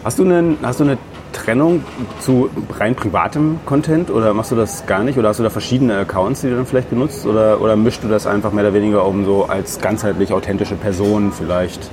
Hast 0.04 0.20
du, 0.20 0.24
einen, 0.24 0.58
hast 0.62 0.80
du 0.80 0.86
eine 0.86 0.98
Trennung 1.34 1.84
zu 2.20 2.50
rein 2.80 2.96
privatem 2.96 3.60
Content 3.66 4.10
oder 4.10 4.34
machst 4.34 4.52
du 4.52 4.56
das 4.56 4.86
gar 4.86 5.04
nicht? 5.04 5.18
Oder 5.18 5.30
hast 5.30 5.40
du 5.40 5.44
da 5.44 5.50
verschiedene 5.50 5.98
Accounts, 5.98 6.42
die 6.42 6.50
du 6.50 6.56
dann 6.56 6.66
vielleicht 6.66 6.90
benutzt? 6.90 7.26
Oder, 7.26 7.60
oder 7.62 7.76
mischst 7.76 8.04
du 8.04 8.08
das 8.08 8.26
einfach 8.26 8.52
mehr 8.54 8.64
oder 8.66 8.74
weniger, 8.74 9.06
um 9.06 9.26
so 9.26 9.46
als 9.46 9.80
ganzheitlich 9.82 10.32
authentische 10.32 10.76
Person 10.76 11.32
vielleicht 11.32 11.90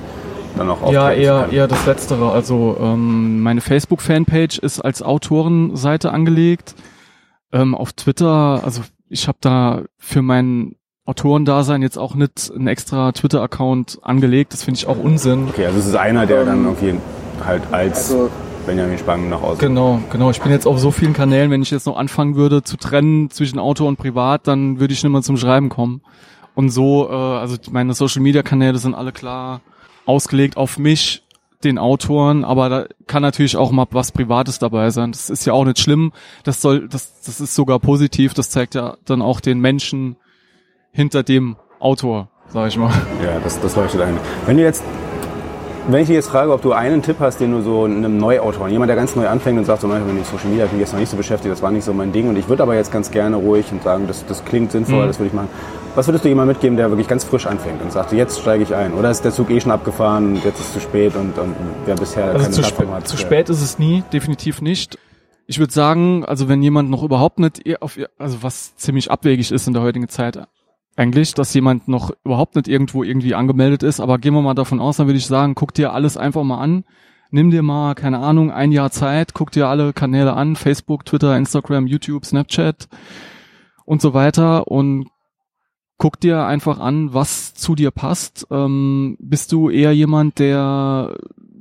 dann 0.57 0.69
auch 0.69 0.91
Ja, 0.93 1.11
eher, 1.11 1.41
können? 1.41 1.53
eher 1.53 1.67
das 1.67 1.85
Letztere. 1.85 2.31
Also 2.31 2.77
ähm, 2.79 3.41
meine 3.41 3.59
Facebook-Fanpage 3.59 4.59
ist 4.59 4.79
als 4.79 5.01
Autorenseite 5.01 6.11
angelegt. 6.11 6.75
Ähm, 7.51 7.75
auf 7.75 7.91
Twitter, 7.93 8.61
also 8.63 8.81
ich 9.09 9.27
habe 9.27 9.37
da 9.41 9.81
für 9.97 10.21
mein 10.21 10.75
Autorendasein 11.05 11.81
jetzt 11.81 11.97
auch 11.97 12.15
nicht 12.15 12.51
einen 12.55 12.67
extra 12.67 13.11
Twitter-Account 13.11 13.99
angelegt. 14.01 14.53
Das 14.53 14.63
finde 14.63 14.77
ich 14.79 14.87
auch 14.87 14.97
Unsinn. 14.97 15.47
Okay, 15.49 15.65
also 15.65 15.77
es 15.79 15.85
ist 15.87 15.95
einer, 15.95 16.25
der 16.25 16.45
dann 16.45 16.63
irgendwie 16.63 16.95
halt 17.43 17.63
als 17.71 18.15
Benjamin 18.65 18.97
Spang 18.97 19.29
nach 19.29 19.41
außen. 19.41 19.59
Genau, 19.59 19.99
genau. 20.11 20.31
Ich 20.31 20.41
bin 20.41 20.51
jetzt 20.51 20.65
auf 20.67 20.79
so 20.79 20.91
vielen 20.91 21.13
Kanälen, 21.13 21.51
wenn 21.51 21.61
ich 21.61 21.71
jetzt 21.71 21.85
noch 21.85 21.97
anfangen 21.97 22.35
würde 22.35 22.63
zu 22.63 22.77
trennen 22.77 23.29
zwischen 23.29 23.59
Auto 23.59 23.87
und 23.87 23.97
Privat, 23.97 24.47
dann 24.47 24.79
würde 24.79 24.93
ich 24.93 25.03
nicht 25.03 25.11
mehr 25.11 25.21
zum 25.21 25.37
Schreiben 25.37 25.69
kommen. 25.69 26.01
Und 26.55 26.69
so, 26.69 27.09
äh, 27.09 27.13
also 27.13 27.57
meine 27.71 27.93
Social-Media-Kanäle 27.93 28.77
sind 28.77 28.95
alle 28.95 29.11
klar 29.11 29.61
ausgelegt 30.05 30.57
auf 30.57 30.77
mich, 30.77 31.23
den 31.63 31.77
Autoren, 31.77 32.43
aber 32.43 32.69
da 32.69 32.85
kann 33.07 33.21
natürlich 33.21 33.57
auch 33.57 33.71
mal 33.71 33.87
was 33.91 34.11
Privates 34.11 34.59
dabei 34.59 34.89
sein. 34.91 35.11
Das 35.11 35.29
ist 35.29 35.45
ja 35.45 35.53
auch 35.53 35.65
nicht 35.65 35.79
schlimm. 35.79 36.11
Das 36.43 36.61
soll, 36.61 36.87
das, 36.87 37.21
das 37.21 37.41
ist 37.41 37.55
sogar 37.55 37.79
positiv. 37.79 38.33
Das 38.33 38.49
zeigt 38.49 38.75
ja 38.75 38.97
dann 39.05 39.21
auch 39.21 39.39
den 39.39 39.59
Menschen 39.59 40.15
hinter 40.91 41.23
dem 41.23 41.57
Autor, 41.79 42.29
sag 42.47 42.67
ich 42.67 42.77
mal. 42.77 42.93
Ja, 43.23 43.39
das, 43.39 43.59
das 43.59 43.75
leuchtet 43.75 44.01
ein. 44.01 44.17
Wenn 44.45 44.57
du 44.57 44.63
jetzt, 44.63 44.83
wenn 45.87 46.01
ich 46.01 46.07
dich 46.07 46.15
jetzt 46.15 46.29
frage, 46.29 46.51
ob 46.51 46.61
du 46.61 46.71
einen 46.73 47.01
Tipp 47.03 47.17
hast, 47.19 47.39
den 47.39 47.51
du 47.51 47.61
so 47.61 47.83
einem 47.83 48.17
Neuautor, 48.17 48.67
jemand, 48.67 48.89
der 48.89 48.95
ganz 48.95 49.15
neu 49.15 49.27
anfängt 49.27 49.57
und 49.59 49.65
sagt, 49.65 49.81
so, 49.81 49.87
manchmal 49.87 50.13
mit 50.15 50.25
Social 50.25 50.47
Media 50.49 50.65
bin 50.65 50.75
ich 50.77 50.81
jetzt 50.81 50.93
noch 50.93 50.99
nicht 50.99 51.09
so 51.09 51.17
beschäftigt, 51.17 51.51
das 51.51 51.61
war 51.61 51.71
nicht 51.71 51.83
so 51.83 51.93
mein 51.93 52.11
Ding 52.11 52.27
und 52.27 52.35
ich 52.37 52.49
würde 52.49 52.63
aber 52.63 52.75
jetzt 52.75 52.91
ganz 52.91 53.11
gerne 53.11 53.35
ruhig 53.35 53.71
und 53.71 53.83
sagen, 53.83 54.07
das, 54.07 54.25
das 54.25 54.43
klingt 54.45 54.71
sinnvoll, 54.71 55.03
Mhm. 55.03 55.07
das 55.07 55.19
würde 55.19 55.27
ich 55.27 55.33
machen. 55.33 55.49
Was 55.93 56.07
würdest 56.07 56.25
du 56.25 56.29
jemandem 56.29 56.55
mitgeben, 56.55 56.75
der 56.75 56.89
wirklich 56.89 57.07
ganz 57.07 57.23
frisch 57.23 57.45
anfängt 57.45 57.81
und 57.81 57.91
sagt, 57.91 58.11
jetzt 58.13 58.39
steige 58.41 58.63
ich 58.63 58.73
ein? 58.75 58.93
Oder 58.93 59.11
ist 59.11 59.23
der 59.23 59.31
Zug 59.31 59.49
eh 59.51 59.61
schon 59.61 59.71
abgefahren, 59.71 60.35
jetzt 60.43 60.59
ist 60.59 60.67
es 60.67 60.73
zu 60.73 60.79
spät 60.79 61.15
und, 61.15 61.37
und 61.37 61.55
wer 61.85 61.95
bisher 61.95 62.25
Also 62.25 62.37
keine 62.39 62.51
zu, 62.51 62.61
Plattform 62.61 62.91
hat? 62.91 63.07
zu 63.07 63.17
spät 63.17 63.49
ist 63.49 63.61
es 63.61 63.77
nie, 63.79 64.03
definitiv 64.11 64.61
nicht. 64.61 64.97
Ich 65.47 65.59
würde 65.59 65.71
sagen, 65.71 66.25
also 66.25 66.49
wenn 66.49 66.63
jemand 66.63 66.89
noch 66.89 67.03
überhaupt 67.03 67.37
nicht 67.39 67.61
auf, 67.81 67.97
ihr- 67.97 68.09
also 68.17 68.41
was 68.41 68.75
ziemlich 68.75 69.11
abwegig 69.11 69.51
ist 69.51 69.67
in 69.67 69.73
der 69.73 69.83
heutigen 69.83 70.09
Zeit 70.09 70.39
eigentlich, 70.95 71.33
dass 71.33 71.53
jemand 71.53 71.87
noch 71.87 72.11
überhaupt 72.23 72.55
nicht 72.55 72.67
irgendwo 72.67 73.03
irgendwie 73.03 73.35
angemeldet 73.35 73.83
ist, 73.83 73.99
aber 73.99 74.17
gehen 74.17 74.33
wir 74.33 74.41
mal 74.41 74.53
davon 74.53 74.79
aus, 74.79 74.97
dann 74.97 75.07
würde 75.07 75.17
ich 75.17 75.27
sagen, 75.27 75.55
guck 75.55 75.73
dir 75.73 75.93
alles 75.93 76.17
einfach 76.17 76.43
mal 76.43 76.59
an. 76.59 76.85
Nimm 77.31 77.51
dir 77.51 77.63
mal, 77.63 77.95
keine 77.95 78.19
Ahnung, 78.19 78.51
ein 78.51 78.71
Jahr 78.71 78.91
Zeit, 78.91 79.33
guck 79.33 79.51
dir 79.51 79.67
alle 79.67 79.91
Kanäle 79.93 80.33
an, 80.33 80.55
Facebook, 80.55 81.05
Twitter, 81.05 81.35
Instagram, 81.35 81.87
YouTube, 81.87 82.23
Snapchat 82.23 82.87
und 83.83 84.01
so 84.01 84.13
weiter 84.13 84.67
und 84.67 85.07
guck 85.97 86.19
dir 86.19 86.45
einfach 86.45 86.79
an, 86.79 87.13
was 87.13 87.53
zu 87.53 87.75
dir 87.75 87.91
passt. 87.91 88.47
Ähm, 88.51 89.17
bist 89.19 89.51
du 89.51 89.69
eher 89.69 89.93
jemand, 89.93 90.39
der 90.39 91.17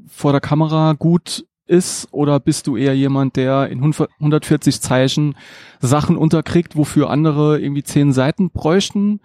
vor 0.06 0.32
der 0.32 0.40
Kamera 0.40 0.92
gut 0.92 1.44
ist 1.66 2.08
oder 2.12 2.40
bist 2.40 2.66
du 2.66 2.76
eher 2.76 2.94
jemand, 2.94 3.36
der 3.36 3.68
in 3.68 3.82
140 3.82 4.80
Zeichen 4.80 5.34
Sachen 5.80 6.16
unterkriegt, 6.16 6.76
wofür 6.76 7.10
andere 7.10 7.60
irgendwie 7.60 7.82
zehn 7.82 8.12
Seiten 8.12 8.50
bräuchten? 8.50 9.20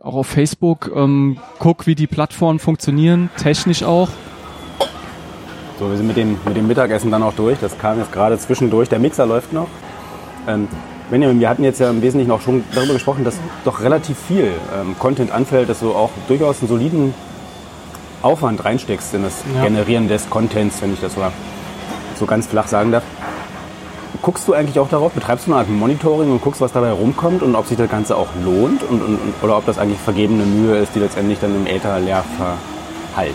Auch 0.00 0.14
auf 0.14 0.26
Facebook, 0.26 0.90
ähm, 0.94 1.38
guck, 1.58 1.86
wie 1.86 1.94
die 1.94 2.06
Plattformen 2.06 2.58
funktionieren, 2.58 3.28
technisch 3.36 3.82
auch. 3.82 4.08
So, 5.78 5.90
wir 5.90 5.96
sind 5.96 6.06
mit 6.06 6.16
dem, 6.16 6.38
mit 6.46 6.56
dem 6.56 6.66
Mittagessen 6.66 7.10
dann 7.10 7.22
auch 7.22 7.34
durch. 7.34 7.58
Das 7.58 7.78
kam 7.78 7.98
jetzt 7.98 8.12
gerade 8.12 8.38
zwischendurch. 8.38 8.88
Der 8.88 8.98
Mixer 8.98 9.26
läuft 9.26 9.52
noch. 9.52 9.68
Ähm, 10.46 10.68
Benjamin, 11.10 11.40
wir 11.40 11.48
hatten 11.48 11.64
jetzt 11.64 11.80
ja 11.80 11.90
im 11.90 12.02
Wesentlichen 12.02 12.30
auch 12.30 12.40
schon 12.40 12.64
darüber 12.74 12.92
gesprochen, 12.94 13.24
dass 13.24 13.38
doch 13.64 13.80
relativ 13.80 14.16
viel 14.16 14.52
ähm, 14.78 14.94
Content 14.98 15.32
anfällt, 15.32 15.68
dass 15.68 15.80
du 15.80 15.92
auch 15.92 16.10
durchaus 16.28 16.60
einen 16.60 16.68
soliden 16.68 17.14
Aufwand 18.22 18.64
reinsteckst 18.64 19.14
in 19.14 19.22
das 19.22 19.42
Ja. 19.54 19.64
Generieren 19.64 20.08
des 20.08 20.28
Contents, 20.30 20.80
wenn 20.82 20.92
ich 20.92 21.00
das 21.00 21.14
so, 21.14 21.20
so 22.18 22.26
ganz 22.26 22.46
flach 22.46 22.66
sagen 22.68 22.92
darf. 22.92 23.02
Guckst 24.22 24.46
du 24.48 24.52
eigentlich 24.52 24.78
auch 24.78 24.88
darauf, 24.88 25.12
betreibst 25.12 25.46
du 25.46 25.52
eine 25.52 25.60
Art 25.60 25.70
Monitoring 25.70 26.30
und 26.30 26.42
guckst, 26.42 26.60
was 26.60 26.72
dabei 26.72 26.90
rumkommt 26.92 27.42
und 27.42 27.54
ob 27.54 27.66
sich 27.66 27.78
das 27.78 27.88
Ganze 27.90 28.16
auch 28.16 28.28
lohnt 28.44 28.82
und, 28.82 29.00
und, 29.02 29.14
und- 29.14 29.34
oder 29.42 29.56
ob 29.56 29.64
das 29.64 29.78
eigentlich 29.78 30.00
vergebene 30.00 30.44
Mühe 30.44 30.76
ist, 30.76 30.94
die 30.94 30.98
letztendlich 30.98 31.38
dann 31.40 31.54
im 31.54 31.66
Äther 31.66 31.98
leer 32.00 32.22
verhallt? 32.36 33.34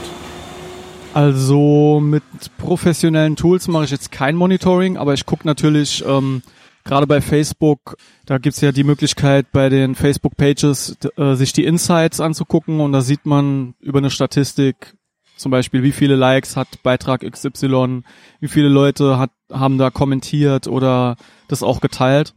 Also 1.13 1.99
mit 2.03 2.23
professionellen 2.57 3.35
Tools 3.37 3.67
mache 3.69 3.85
ich 3.85 3.91
jetzt 3.91 4.11
kein 4.11 4.35
Monitoring, 4.35 4.97
aber 4.97 5.13
ich 5.13 5.25
gucke 5.25 5.47
natürlich 5.47 6.03
ähm, 6.05 6.41
gerade 6.85 7.07
bei 7.07 7.19
Facebook, 7.19 7.97
da 8.25 8.37
gibt's 8.37 8.61
ja 8.61 8.71
die 8.71 8.83
Möglichkeit 8.83 9.51
bei 9.51 9.69
den 9.69 9.95
Facebook-Pages 9.95 10.97
äh, 11.17 11.33
sich 11.35 11.51
die 11.51 11.65
Insights 11.65 12.21
anzugucken 12.21 12.79
und 12.79 12.93
da 12.93 13.01
sieht 13.01 13.25
man 13.25 13.73
über 13.81 13.97
eine 13.97 14.11
Statistik 14.11 14.95
zum 15.35 15.51
Beispiel, 15.51 15.83
wie 15.83 15.91
viele 15.91 16.15
Likes 16.15 16.55
hat 16.55 16.81
Beitrag 16.81 17.29
XY, 17.29 18.03
wie 18.39 18.47
viele 18.47 18.69
Leute 18.69 19.19
hat, 19.19 19.31
haben 19.51 19.77
da 19.77 19.89
kommentiert 19.89 20.67
oder 20.67 21.17
das 21.49 21.61
auch 21.61 21.81
geteilt. 21.81 22.33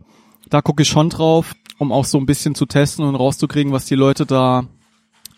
Da 0.48 0.62
gucke 0.62 0.82
ich 0.82 0.88
schon 0.88 1.08
drauf, 1.08 1.54
um 1.78 1.92
auch 1.92 2.04
so 2.04 2.18
ein 2.18 2.26
bisschen 2.26 2.56
zu 2.56 2.66
testen 2.66 3.04
und 3.04 3.14
rauszukriegen, 3.14 3.72
was 3.72 3.84
die 3.84 3.94
Leute 3.94 4.26
da 4.26 4.64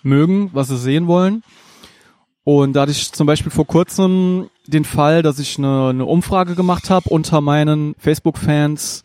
mögen, 0.03 0.51
was 0.55 0.69
sie 0.69 0.79
sehen 0.79 1.07
wollen. 1.07 1.43
Und 2.45 2.75
da 2.75 2.83
hatte 2.83 2.93
ich 2.93 3.13
zum 3.13 3.27
Beispiel 3.27 3.53
vor 3.53 3.67
kurzem 3.67 4.49
den 4.67 4.85
Fall, 4.85 5.23
dass 5.23 5.39
ich 5.39 5.59
eine, 5.59 5.89
eine 5.91 6.07
Umfrage 6.07 6.55
gemacht 6.55 6.91
habe 6.91 7.09
unter 7.09 7.41
meinen 7.41 7.95
Facebook-Fans 7.99 9.05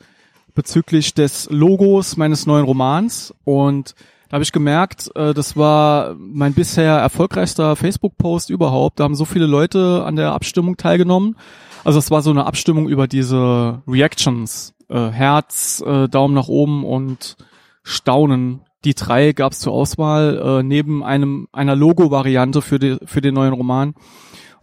bezüglich 0.53 1.13
des 1.13 1.49
Logos 1.51 2.17
meines 2.17 2.45
neuen 2.45 2.65
Romans. 2.65 3.33
Und 3.43 3.93
da 4.29 4.35
habe 4.35 4.43
ich 4.43 4.51
gemerkt, 4.51 5.11
äh, 5.15 5.33
das 5.33 5.55
war 5.55 6.15
mein 6.17 6.53
bisher 6.53 6.93
erfolgreichster 6.93 7.75
Facebook-Post 7.75 8.49
überhaupt. 8.49 8.99
Da 8.99 9.03
haben 9.03 9.15
so 9.15 9.25
viele 9.25 9.45
Leute 9.45 10.03
an 10.05 10.15
der 10.15 10.31
Abstimmung 10.31 10.77
teilgenommen. 10.77 11.35
Also 11.83 11.99
es 11.99 12.09
war 12.09 12.21
so 12.21 12.31
eine 12.31 12.45
Abstimmung 12.45 12.89
über 12.89 13.07
diese 13.07 13.81
Reactions. 13.87 14.73
Äh, 14.89 15.09
Herz, 15.09 15.83
äh, 15.85 16.07
Daumen 16.07 16.33
nach 16.33 16.47
oben 16.47 16.83
und 16.83 17.35
Staunen. 17.83 18.61
Die 18.85 18.93
drei 18.93 19.33
gab 19.33 19.51
es 19.53 19.59
zur 19.59 19.73
Auswahl 19.73 20.37
äh, 20.37 20.63
neben 20.63 21.03
einem 21.03 21.47
einer 21.51 21.75
Logo-Variante 21.75 22.61
für, 22.61 22.79
die, 22.79 22.97
für 23.05 23.19
den 23.19 23.33
neuen 23.33 23.53
Roman. 23.53 23.95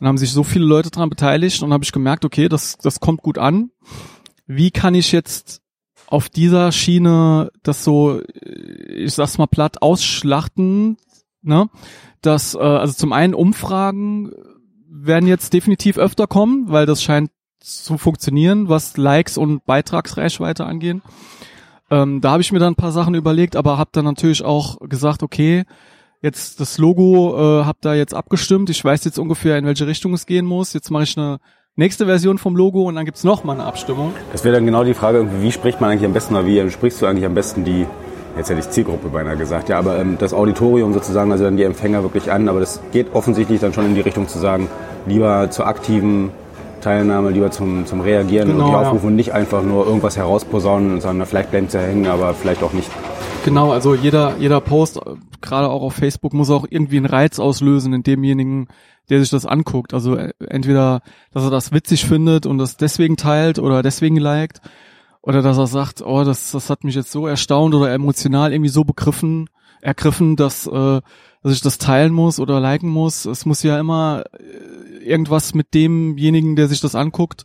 Und 0.01 0.07
haben 0.07 0.19
sich 0.19 0.33
so 0.33 0.43
viele 0.45 0.65
Leute 0.65 0.91
dran 0.91 1.11
beteiligt 1.11 1.63
und 1.63 1.73
habe 1.73 1.85
ich 1.85 1.93
gemerkt, 1.93 2.25
okay, 2.25 2.49
das, 2.49 2.79
das 2.79 3.01
kommt 3.01 3.23
gut 3.23 3.39
an. 3.39 3.71
Wie 4.47 4.71
kann 4.71 4.95
ich 4.95 5.13
jetzt 5.13 5.61
auf 6.07 6.29
dieser 6.29 6.73
Schiene 6.73 7.51
das 7.63 7.85
so, 7.85 8.21
ich 8.33 9.15
sag's 9.15 9.39
mal 9.39 9.47
platt, 9.47 9.83
ausschlachten, 9.83 10.97
ne? 11.43 11.69
Das, 12.21 12.55
äh, 12.55 12.59
also 12.59 12.95
zum 12.95 13.13
einen 13.13 13.35
Umfragen 13.35 14.31
werden 14.89 15.27
jetzt 15.27 15.53
definitiv 15.53 15.99
öfter 15.99 16.27
kommen, 16.27 16.67
weil 16.69 16.87
das 16.87 17.03
scheint 17.03 17.31
zu 17.59 17.99
funktionieren, 17.99 18.69
was 18.69 18.97
Likes 18.97 19.39
und 19.39 19.65
Beitragsreichweite 19.65 20.65
angehen. 20.65 21.03
Ähm, 21.91 22.21
da 22.21 22.33
habe 22.33 22.43
ich 22.43 22.53
mir 22.53 22.59
dann 22.59 22.73
ein 22.73 22.77
paar 22.77 22.93
Sachen 22.93 23.15
überlegt, 23.15 23.57
aber 23.57 23.79
habe 23.79 23.91
dann 23.93 24.05
natürlich 24.05 24.45
auch 24.45 24.79
gesagt, 24.81 25.23
okay, 25.23 25.65
jetzt 26.23 26.61
das 26.61 26.79
Logo 26.79 27.37
äh, 27.37 27.65
hab 27.65 27.81
da 27.81 27.95
jetzt 27.95 28.15
abgestimmt. 28.15 28.71
Ich 28.71 28.83
weiß 28.85 29.05
jetzt 29.05 29.19
ungefähr, 29.19 29.59
in 29.59 29.67
welche 29.67 29.87
Richtung 29.87 30.15
es 30.15 30.27
gehen 30.27 30.47
muss. 30.47 30.73
Jetzt 30.73 30.91
mache 30.91 31.03
ich 31.03 31.19
eine 31.19 31.39
nächste 31.77 32.07
Version 32.07 32.39
vom 32.39 32.57
Logo 32.57 32.83
und 32.83 32.95
dann 32.95 33.05
gibt's 33.05 33.25
noch 33.25 33.45
mal 33.45 33.55
eine 33.55 33.65
Abstimmung. 33.65 34.13
Das 34.33 34.45
wäre 34.45 34.55
dann 34.55 34.67
genau 34.67 34.85
die 34.85 34.95
Frage, 34.95 35.29
wie 35.41 35.53
spricht 35.53 35.81
man 35.81 35.91
eigentlich 35.91 36.05
am 36.05 36.13
besten 36.13 36.35
oder 36.35 36.47
wie 36.47 36.71
sprichst 36.71 37.03
du 37.03 37.07
eigentlich 37.07 37.27
am 37.27 37.35
besten 37.35 37.65
die, 37.65 37.87
jetzt 38.37 38.51
hätte 38.51 38.61
ich 38.61 38.71
Zielgruppe 38.71 39.09
beinahe 39.09 39.37
gesagt, 39.37 39.69
ja, 39.69 39.79
aber 39.79 39.99
ähm, 39.99 40.17
das 40.19 40.35
Auditorium 40.35 40.93
sozusagen, 40.93 41.33
also 41.33 41.45
dann 41.45 41.57
die 41.57 41.65
Empfänger 41.65 42.03
wirklich 42.03 42.31
an, 42.31 42.49
aber 42.49 42.61
das 42.61 42.81
geht 42.93 43.15
offensichtlich 43.15 43.61
dann 43.61 43.73
schon 43.73 43.87
in 43.87 43.95
die 43.95 44.01
Richtung 44.01 44.29
zu 44.29 44.39
sagen, 44.39 44.69
lieber 45.07 45.51
zur 45.51 45.67
aktiven 45.67 46.31
Teilnahme, 46.83 47.31
lieber 47.31 47.51
zum, 47.51 47.87
zum 47.87 48.01
Reagieren 48.03 48.49
Genau, 48.49 48.65
und 48.65 48.71
die 48.71 48.73
ja. 48.75 48.81
Aufrufe 48.83 49.07
und 49.07 49.17
nicht 49.17 49.33
einfach 49.33 49.63
nur 49.63 49.87
irgendwas 49.87 50.17
herausposaunen, 50.17 51.01
sondern 51.01 51.27
vielleicht 51.27 51.51
bleibt 51.51 51.69
es 51.69 51.75
ja 51.75 51.81
hängen, 51.81 52.07
aber 52.07 52.35
vielleicht 52.35 52.63
auch 52.63 52.75
nicht. 52.75 52.91
Genau, 53.45 53.73
also 53.73 53.95
jeder, 53.95 54.37
jeder 54.39 54.61
Post, 54.61 55.01
gerade 55.41 55.69
auch 55.69 55.83
auf 55.83 55.95
Facebook, 55.95 56.33
muss 56.33 56.51
auch 56.51 56.67
irgendwie 56.69 56.99
einen 56.99 57.07
Reiz 57.07 57.39
auslösen 57.39 57.93
in 57.93 58.03
demjenigen, 58.03 58.69
der 59.11 59.21
sich 59.21 59.31
das 59.31 59.47
anguckt. 59.47 59.95
Also 59.95 60.17
äh, 60.17 60.33
entweder, 60.49 61.03
dass 61.33 61.45
er 61.45 61.51
das 61.51 61.73
witzig 61.73 62.07
findet 62.07 62.47
und 62.47 62.59
das 62.59 62.77
deswegen 62.77 63.17
teilt 63.17 63.59
oder 63.59 63.83
deswegen 63.83 64.17
liked, 64.17 64.61
oder 65.23 65.41
dass 65.41 65.59
er 65.59 65.67
sagt, 65.67 66.03
oh, 66.03 66.25
das, 66.25 66.51
das 66.51 66.69
hat 66.69 66.85
mich 66.85 66.95
jetzt 66.95 67.13
so 67.13 67.27
erstaunt 67.27 67.75
oder 67.75 67.93
emotional 67.93 68.53
irgendwie 68.53 68.71
so 68.71 68.85
begriffen, 68.85 69.49
ergriffen, 69.81 70.37
dass, 70.37 70.67
äh, 70.67 71.01
dass 71.43 71.53
ich 71.53 71.61
das 71.61 71.79
teilen 71.79 72.13
muss 72.13 72.41
oder 72.41 72.61
liken 72.61 72.89
muss. 72.89 73.25
Es 73.25 73.47
muss 73.47 73.63
ja 73.63 73.79
immer 73.79 74.25
äh, 74.33 74.82
irgendwas 75.03 75.55
mit 75.55 75.75
demjenigen, 75.75 76.57
der 76.57 76.69
sich 76.69 76.81
das 76.81 76.95
anguckt, 76.95 77.45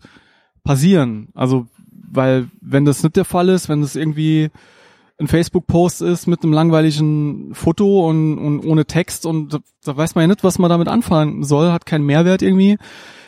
passieren. 0.63 1.29
Also, 1.33 1.67
weil 2.09 2.49
wenn 2.61 2.85
das 2.85 3.03
nicht 3.03 3.15
der 3.15 3.25
Fall 3.25 3.49
ist, 3.49 3.69
wenn 3.69 3.81
das 3.81 3.95
irgendwie 3.95 4.49
ein 5.19 5.27
Facebook-Post 5.27 6.03
ist 6.03 6.27
mit 6.27 6.43
einem 6.43 6.53
langweiligen 6.53 7.53
Foto 7.55 8.07
und, 8.07 8.37
und 8.37 8.65
ohne 8.65 8.85
Text 8.85 9.25
und 9.25 9.53
da, 9.53 9.59
da 9.83 9.97
weiß 9.97 10.13
man 10.13 10.23
ja 10.23 10.27
nicht, 10.27 10.43
was 10.43 10.59
man 10.59 10.69
damit 10.69 10.87
anfangen 10.87 11.43
soll, 11.43 11.71
hat 11.71 11.87
keinen 11.87 12.05
Mehrwert 12.05 12.43
irgendwie, 12.43 12.77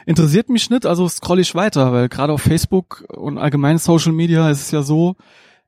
interessiert 0.05 0.49
mich 0.49 0.69
nicht, 0.69 0.85
also 0.85 1.07
scroll 1.07 1.39
ich 1.39 1.55
weiter, 1.55 1.91
weil 1.91 2.07
gerade 2.07 2.33
auf 2.33 2.41
Facebook 2.41 3.05
und 3.09 3.39
allgemein 3.39 3.79
Social 3.79 4.11
Media 4.11 4.49
ist 4.51 4.61
es 4.61 4.71
ja 4.71 4.83
so, 4.83 5.15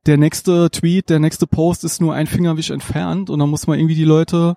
der 0.06 0.16
nächste 0.16 0.70
Tweet, 0.70 1.10
der 1.10 1.18
nächste 1.18 1.46
Post 1.46 1.84
ist 1.84 2.00
nur 2.00 2.14
ein 2.14 2.26
Fingerwisch 2.26 2.70
entfernt 2.70 3.28
und 3.28 3.38
dann 3.38 3.50
muss 3.50 3.66
man 3.66 3.78
irgendwie 3.78 3.96
die 3.96 4.04
Leute 4.04 4.56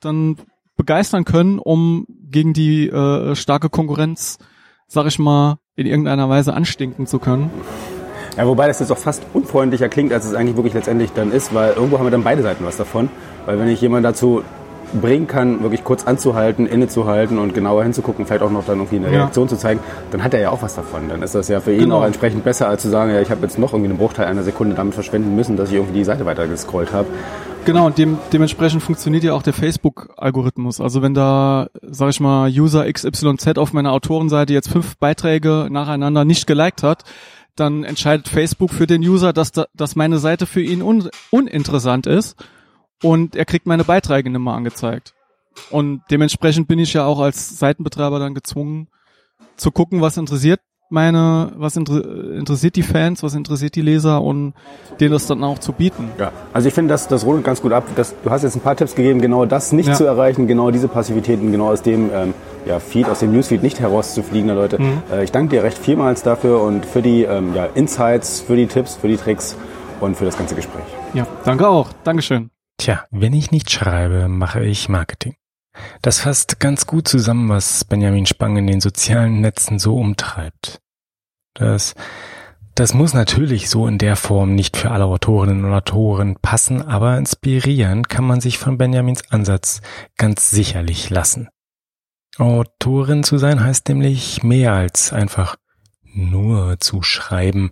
dann 0.00 0.36
begeistern 0.76 1.24
können, 1.24 1.58
um 1.58 2.06
gegen 2.08 2.52
die 2.52 2.88
äh, 2.88 3.34
starke 3.34 3.70
Konkurrenz, 3.70 4.38
sag 4.86 5.06
ich 5.06 5.18
mal, 5.18 5.58
in 5.74 5.86
irgendeiner 5.86 6.28
Weise 6.28 6.54
anstinken 6.54 7.06
zu 7.06 7.18
können. 7.18 7.50
Ja, 8.36 8.46
wobei 8.46 8.66
das 8.66 8.80
jetzt 8.80 8.90
auch 8.90 8.98
fast 8.98 9.22
unfreundlicher 9.32 9.88
klingt, 9.88 10.12
als 10.12 10.26
es 10.26 10.34
eigentlich 10.34 10.56
wirklich 10.56 10.74
letztendlich 10.74 11.12
dann 11.12 11.32
ist, 11.32 11.54
weil 11.54 11.72
irgendwo 11.72 11.98
haben 11.98 12.06
wir 12.06 12.10
dann 12.10 12.24
beide 12.24 12.42
Seiten 12.42 12.64
was 12.64 12.76
davon. 12.76 13.08
Weil 13.46 13.58
wenn 13.58 13.68
ich 13.68 13.80
jemanden 13.80 14.04
dazu 14.04 14.42
bringen 15.00 15.26
kann, 15.26 15.62
wirklich 15.62 15.84
kurz 15.84 16.06
anzuhalten, 16.06 16.66
innezuhalten 16.66 17.38
und 17.38 17.54
genauer 17.54 17.82
hinzugucken, 17.82 18.26
vielleicht 18.26 18.42
auch 18.42 18.50
noch 18.50 18.64
dann 18.64 18.78
irgendwie 18.78 18.96
eine 18.96 19.10
Reaktion 19.10 19.46
ja. 19.46 19.48
zu 19.48 19.56
zeigen, 19.56 19.80
dann 20.10 20.22
hat 20.22 20.34
er 20.34 20.40
ja 20.40 20.50
auch 20.50 20.62
was 20.62 20.74
davon. 20.74 21.08
Dann 21.08 21.22
ist 21.22 21.34
das 21.34 21.48
ja 21.48 21.60
für 21.60 21.72
ihn 21.72 21.80
genau. 21.80 22.00
auch 22.00 22.04
entsprechend 22.04 22.44
besser, 22.44 22.68
als 22.68 22.82
zu 22.82 22.88
sagen, 22.88 23.12
ja, 23.12 23.20
ich 23.20 23.30
habe 23.30 23.42
jetzt 23.42 23.58
noch 23.58 23.72
irgendwie 23.72 23.90
einen 23.90 23.98
Bruchteil 23.98 24.26
einer 24.26 24.42
Sekunde 24.42 24.76
damit 24.76 24.94
verschwenden 24.94 25.34
müssen, 25.34 25.56
dass 25.56 25.70
ich 25.70 25.76
irgendwie 25.76 25.98
die 25.98 26.04
Seite 26.04 26.26
weiter 26.26 26.46
gescrollt 26.46 26.92
habe. 26.92 27.08
Genau, 27.66 27.86
und 27.86 27.98
dem, 27.98 28.16
dementsprechend 28.32 28.80
funktioniert 28.80 29.24
ja 29.24 29.34
auch 29.34 29.42
der 29.42 29.52
Facebook-Algorithmus. 29.52 30.80
Also 30.80 31.02
wenn 31.02 31.14
da, 31.14 31.68
sag 31.82 32.10
ich 32.10 32.20
mal, 32.20 32.48
User 32.48 32.90
XYZ 32.90 33.58
auf 33.58 33.72
meiner 33.72 33.90
Autorenseite 33.90 34.52
jetzt 34.52 34.68
fünf 34.68 34.96
Beiträge 34.98 35.66
nacheinander 35.68 36.24
nicht 36.24 36.46
geliked 36.46 36.84
hat, 36.84 37.02
dann 37.56 37.82
entscheidet 37.82 38.28
Facebook 38.28 38.70
für 38.70 38.86
den 38.86 39.02
User, 39.02 39.32
dass, 39.32 39.50
da, 39.50 39.66
dass 39.74 39.96
meine 39.96 40.18
Seite 40.18 40.46
für 40.46 40.62
ihn 40.62 40.80
un, 40.80 41.10
uninteressant 41.32 42.06
ist 42.06 42.36
und 43.02 43.34
er 43.34 43.44
kriegt 43.44 43.66
meine 43.66 43.82
Beiträge 43.82 44.30
nicht 44.30 44.40
mehr 44.40 44.54
angezeigt. 44.54 45.14
Und 45.70 46.02
dementsprechend 46.08 46.68
bin 46.68 46.78
ich 46.78 46.92
ja 46.92 47.04
auch 47.04 47.18
als 47.18 47.58
Seitenbetreiber 47.58 48.20
dann 48.20 48.34
gezwungen 48.34 48.86
zu 49.56 49.72
gucken, 49.72 50.00
was 50.00 50.16
interessiert 50.16 50.60
meine, 50.88 51.52
was 51.56 51.76
inter 51.76 52.32
interessiert 52.32 52.76
die 52.76 52.82
Fans, 52.82 53.22
was 53.22 53.34
interessiert 53.34 53.74
die 53.74 53.82
Leser 53.82 54.22
und 54.22 54.54
denen 55.00 55.12
das 55.12 55.26
dann 55.26 55.42
auch 55.44 55.58
zu 55.58 55.72
bieten. 55.72 56.10
Ja, 56.18 56.32
also 56.52 56.68
ich 56.68 56.74
finde, 56.74 56.92
das, 56.92 57.08
das 57.08 57.24
rundet 57.24 57.44
ganz 57.44 57.60
gut 57.62 57.72
ab. 57.72 57.84
Das, 57.96 58.14
du 58.22 58.30
hast 58.30 58.42
jetzt 58.42 58.56
ein 58.56 58.60
paar 58.60 58.76
Tipps 58.76 58.94
gegeben, 58.94 59.20
genau 59.20 59.44
das 59.46 59.72
nicht 59.72 59.88
ja. 59.88 59.94
zu 59.94 60.04
erreichen, 60.04 60.46
genau 60.46 60.70
diese 60.70 60.88
Passivitäten, 60.88 61.50
genau 61.50 61.70
aus 61.70 61.82
dem 61.82 62.10
ähm, 62.14 62.34
ja, 62.66 62.78
Feed, 62.78 63.08
aus 63.08 63.20
dem 63.20 63.32
Newsfeed 63.32 63.62
nicht 63.62 63.80
herauszufliegen, 63.80 64.50
Leute. 64.50 64.80
Mhm. 64.80 65.02
Äh, 65.12 65.24
ich 65.24 65.32
danke 65.32 65.56
dir 65.56 65.62
recht 65.62 65.78
vielmals 65.78 66.22
dafür 66.22 66.62
und 66.62 66.86
für 66.86 67.02
die 67.02 67.22
ähm, 67.22 67.54
ja, 67.54 67.66
Insights, 67.74 68.40
für 68.40 68.56
die 68.56 68.66
Tipps, 68.66 68.94
für 68.94 69.08
die 69.08 69.16
Tricks 69.16 69.56
und 70.00 70.16
für 70.16 70.24
das 70.24 70.36
ganze 70.36 70.54
Gespräch. 70.54 70.84
Ja, 71.14 71.26
danke 71.44 71.68
auch. 71.68 71.90
Dankeschön. 72.04 72.50
Tja, 72.78 73.04
wenn 73.10 73.32
ich 73.32 73.50
nicht 73.50 73.70
schreibe, 73.70 74.28
mache 74.28 74.62
ich 74.62 74.88
Marketing. 74.88 75.34
Das 76.02 76.20
fasst 76.20 76.60
ganz 76.60 76.86
gut 76.86 77.08
zusammen, 77.08 77.48
was 77.48 77.84
Benjamin 77.84 78.26
Spang 78.26 78.56
in 78.56 78.66
den 78.66 78.80
sozialen 78.80 79.40
Netzen 79.40 79.78
so 79.78 79.96
umtreibt. 79.96 80.80
Das, 81.54 81.94
das 82.74 82.92
muss 82.92 83.14
natürlich 83.14 83.70
so 83.70 83.86
in 83.86 83.98
der 83.98 84.16
Form 84.16 84.54
nicht 84.54 84.76
für 84.76 84.90
alle 84.90 85.06
Autorinnen 85.06 85.64
und 85.64 85.72
Autoren 85.72 86.36
passen, 86.40 86.82
aber 86.82 87.16
inspirieren 87.16 88.06
kann 88.08 88.24
man 88.24 88.40
sich 88.40 88.58
von 88.58 88.76
Benjamins 88.78 89.30
Ansatz 89.30 89.80
ganz 90.16 90.50
sicherlich 90.50 91.10
lassen. 91.10 91.48
Autorin 92.38 93.24
zu 93.24 93.38
sein 93.38 93.64
heißt 93.64 93.88
nämlich 93.88 94.42
mehr 94.42 94.74
als 94.74 95.12
einfach 95.12 95.56
nur 96.16 96.80
zu 96.80 97.02
schreiben. 97.02 97.70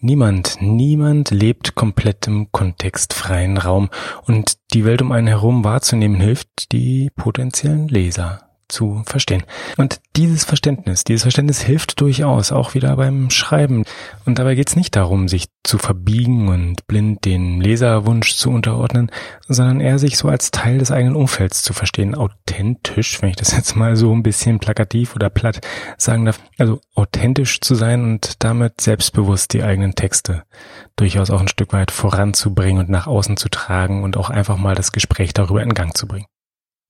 Niemand, 0.00 0.58
niemand 0.60 1.30
lebt 1.30 1.74
komplett 1.74 2.26
im 2.26 2.50
kontextfreien 2.52 3.56
Raum 3.56 3.90
und 4.26 4.58
die 4.74 4.84
Welt 4.84 5.02
um 5.02 5.12
einen 5.12 5.28
herum 5.28 5.64
wahrzunehmen 5.64 6.20
hilft 6.20 6.72
die 6.72 7.10
potenziellen 7.16 7.88
Leser 7.88 8.43
zu 8.68 9.02
verstehen. 9.06 9.44
Und 9.76 10.00
dieses 10.16 10.44
Verständnis, 10.44 11.04
dieses 11.04 11.22
Verständnis 11.22 11.60
hilft 11.60 12.00
durchaus 12.00 12.52
auch 12.52 12.74
wieder 12.74 12.96
beim 12.96 13.30
Schreiben. 13.30 13.84
Und 14.24 14.38
dabei 14.38 14.54
geht 14.54 14.68
es 14.68 14.76
nicht 14.76 14.96
darum, 14.96 15.28
sich 15.28 15.46
zu 15.64 15.78
verbiegen 15.78 16.48
und 16.48 16.86
blind 16.86 17.24
den 17.24 17.60
Leserwunsch 17.60 18.34
zu 18.34 18.50
unterordnen, 18.50 19.10
sondern 19.48 19.80
eher 19.80 19.98
sich 19.98 20.16
so 20.16 20.28
als 20.28 20.50
Teil 20.50 20.78
des 20.78 20.90
eigenen 20.90 21.16
Umfelds 21.16 21.62
zu 21.62 21.72
verstehen. 21.72 22.14
Authentisch, 22.14 23.20
wenn 23.22 23.30
ich 23.30 23.36
das 23.36 23.56
jetzt 23.56 23.74
mal 23.74 23.96
so 23.96 24.14
ein 24.14 24.22
bisschen 24.22 24.58
plakativ 24.60 25.14
oder 25.14 25.30
platt 25.30 25.60
sagen 25.96 26.24
darf. 26.24 26.40
Also 26.58 26.80
authentisch 26.94 27.60
zu 27.60 27.74
sein 27.74 28.04
und 28.04 28.44
damit 28.44 28.80
selbstbewusst 28.80 29.52
die 29.52 29.62
eigenen 29.62 29.94
Texte 29.94 30.44
durchaus 30.96 31.30
auch 31.30 31.40
ein 31.40 31.48
Stück 31.48 31.72
weit 31.72 31.90
voranzubringen 31.90 32.84
und 32.84 32.90
nach 32.90 33.06
außen 33.06 33.36
zu 33.36 33.48
tragen 33.48 34.02
und 34.02 34.16
auch 34.16 34.30
einfach 34.30 34.56
mal 34.56 34.74
das 34.74 34.92
Gespräch 34.92 35.34
darüber 35.34 35.62
in 35.62 35.74
Gang 35.74 35.96
zu 35.96 36.06
bringen. 36.06 36.26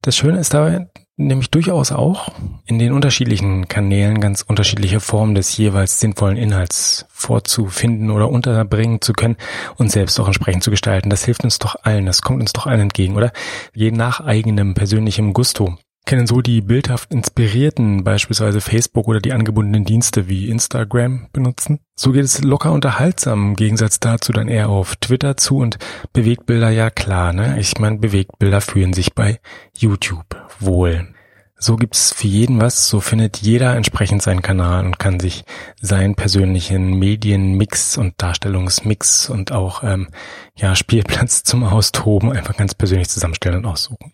Das 0.04 0.14
Schöne 0.14 0.38
ist 0.38 0.52
dabei 0.52 0.86
nämlich 1.16 1.50
durchaus 1.50 1.92
auch 1.92 2.28
in 2.66 2.78
den 2.78 2.92
unterschiedlichen 2.92 3.68
Kanälen 3.68 4.20
ganz 4.20 4.42
unterschiedliche 4.42 5.00
Formen 5.00 5.34
des 5.34 5.56
jeweils 5.56 6.00
sinnvollen 6.00 6.36
Inhalts 6.36 7.06
vorzufinden 7.08 8.10
oder 8.10 8.28
unterbringen 8.28 9.00
zu 9.00 9.12
können 9.12 9.36
und 9.76 9.90
selbst 9.90 10.18
auch 10.18 10.26
entsprechend 10.26 10.64
zu 10.64 10.70
gestalten. 10.70 11.10
Das 11.10 11.24
hilft 11.24 11.44
uns 11.44 11.58
doch 11.58 11.76
allen, 11.84 12.06
das 12.06 12.22
kommt 12.22 12.40
uns 12.40 12.52
doch 12.52 12.66
allen 12.66 12.80
entgegen, 12.80 13.16
oder? 13.16 13.32
Je 13.72 13.92
nach 13.92 14.20
eigenem 14.20 14.74
persönlichem 14.74 15.32
Gusto 15.32 15.78
kennen 16.04 16.26
so 16.26 16.40
die 16.40 16.60
bildhaft 16.60 17.12
inspirierten 17.12 18.04
beispielsweise 18.04 18.60
Facebook 18.60 19.08
oder 19.08 19.20
die 19.20 19.32
angebundenen 19.32 19.84
Dienste 19.84 20.28
wie 20.28 20.48
Instagram 20.48 21.28
benutzen. 21.32 21.80
So 21.96 22.12
geht 22.12 22.24
es 22.24 22.42
locker 22.42 22.72
unterhaltsam 22.72 23.50
im 23.50 23.56
Gegensatz 23.56 24.00
dazu 24.00 24.32
dann 24.32 24.48
eher 24.48 24.68
auf 24.68 24.96
Twitter 24.96 25.36
zu 25.36 25.58
und 25.58 25.78
Bewegtbilder 26.12 26.70
ja 26.70 26.90
klar, 26.90 27.32
ne? 27.32 27.58
Ich 27.58 27.78
meine, 27.78 27.98
Bewegtbilder 27.98 28.60
fühlen 28.60 28.92
sich 28.92 29.14
bei 29.14 29.40
YouTube 29.76 30.36
wohl. 30.60 31.08
So 31.56 31.76
gibt's 31.76 32.12
für 32.12 32.26
jeden 32.26 32.60
was, 32.60 32.88
so 32.88 33.00
findet 33.00 33.38
jeder 33.38 33.74
entsprechend 33.76 34.22
seinen 34.22 34.42
Kanal 34.42 34.84
und 34.84 34.98
kann 34.98 35.20
sich 35.20 35.44
seinen 35.80 36.14
persönlichen 36.14 36.98
Medienmix 36.98 37.96
und 37.96 38.20
Darstellungsmix 38.20 39.30
und 39.30 39.52
auch 39.52 39.82
ähm, 39.82 40.08
ja 40.56 40.74
Spielplatz 40.74 41.42
zum 41.44 41.64
Austoben 41.64 42.32
einfach 42.32 42.56
ganz 42.56 42.74
persönlich 42.74 43.08
zusammenstellen 43.08 43.58
und 43.58 43.66
aussuchen. 43.66 44.12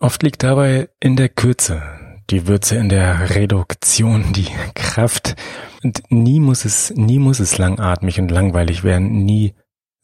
Oft 0.00 0.22
liegt 0.22 0.44
dabei 0.44 0.88
in 1.00 1.16
der 1.16 1.28
Kürze, 1.28 1.82
die 2.30 2.46
Würze 2.46 2.76
in 2.76 2.88
der 2.88 3.34
Reduktion, 3.34 4.32
die 4.32 4.46
Kraft. 4.74 5.34
Und 5.82 6.02
nie 6.10 6.38
muss 6.38 6.64
es, 6.64 6.90
nie 6.94 7.18
muss 7.18 7.40
es 7.40 7.58
langatmig 7.58 8.20
und 8.20 8.30
langweilig 8.30 8.84
werden, 8.84 9.24
nie 9.24 9.54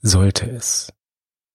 sollte 0.01 0.51
es 0.51 0.93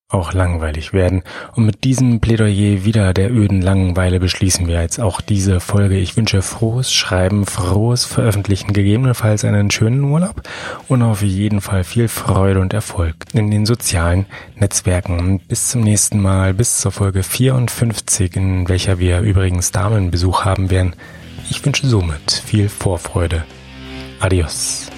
auch 0.10 0.34
langweilig 0.34 0.92
werden. 0.92 1.22
Und 1.56 1.66
mit 1.66 1.84
diesem 1.84 2.20
Plädoyer 2.20 2.84
wieder 2.84 3.14
der 3.14 3.32
öden 3.32 3.62
Langeweile 3.62 4.20
beschließen 4.20 4.68
wir 4.68 4.82
jetzt 4.82 5.00
auch 5.00 5.22
diese 5.22 5.60
Folge. 5.60 5.98
Ich 5.98 6.18
wünsche 6.18 6.42
frohes 6.42 6.92
Schreiben, 6.92 7.46
frohes 7.46 8.06
Veröffentlichen, 8.06 8.74
gegebenenfalls 8.74 9.46
einen 9.46 9.70
schönen 9.70 10.04
Urlaub 10.04 10.42
und 10.88 11.04
auf 11.04 11.22
jeden 11.22 11.62
Fall 11.62 11.84
viel 11.84 12.08
Freude 12.08 12.60
und 12.60 12.74
Erfolg 12.74 13.16
in 13.34 13.52
den 13.52 13.68
sozialen 13.68 14.26
Netzwerken. 14.56 15.40
Bis 15.48 15.70
zum 15.70 15.82
nächsten 15.82 16.20
Mal, 16.20 16.56
bis 16.56 16.80
zur 16.80 16.92
Folge 16.92 17.22
54, 17.22 18.36
in 18.36 18.68
welcher 18.68 18.98
wir 18.98 19.22
übrigens 19.22 19.72
Damenbesuch 19.72 20.44
haben 20.44 20.72
werden. 20.72 20.96
Ich 21.52 21.64
wünsche 21.64 21.88
somit 21.88 22.32
viel 22.32 22.68
Vorfreude. 22.68 23.44
Adios. 24.20 24.90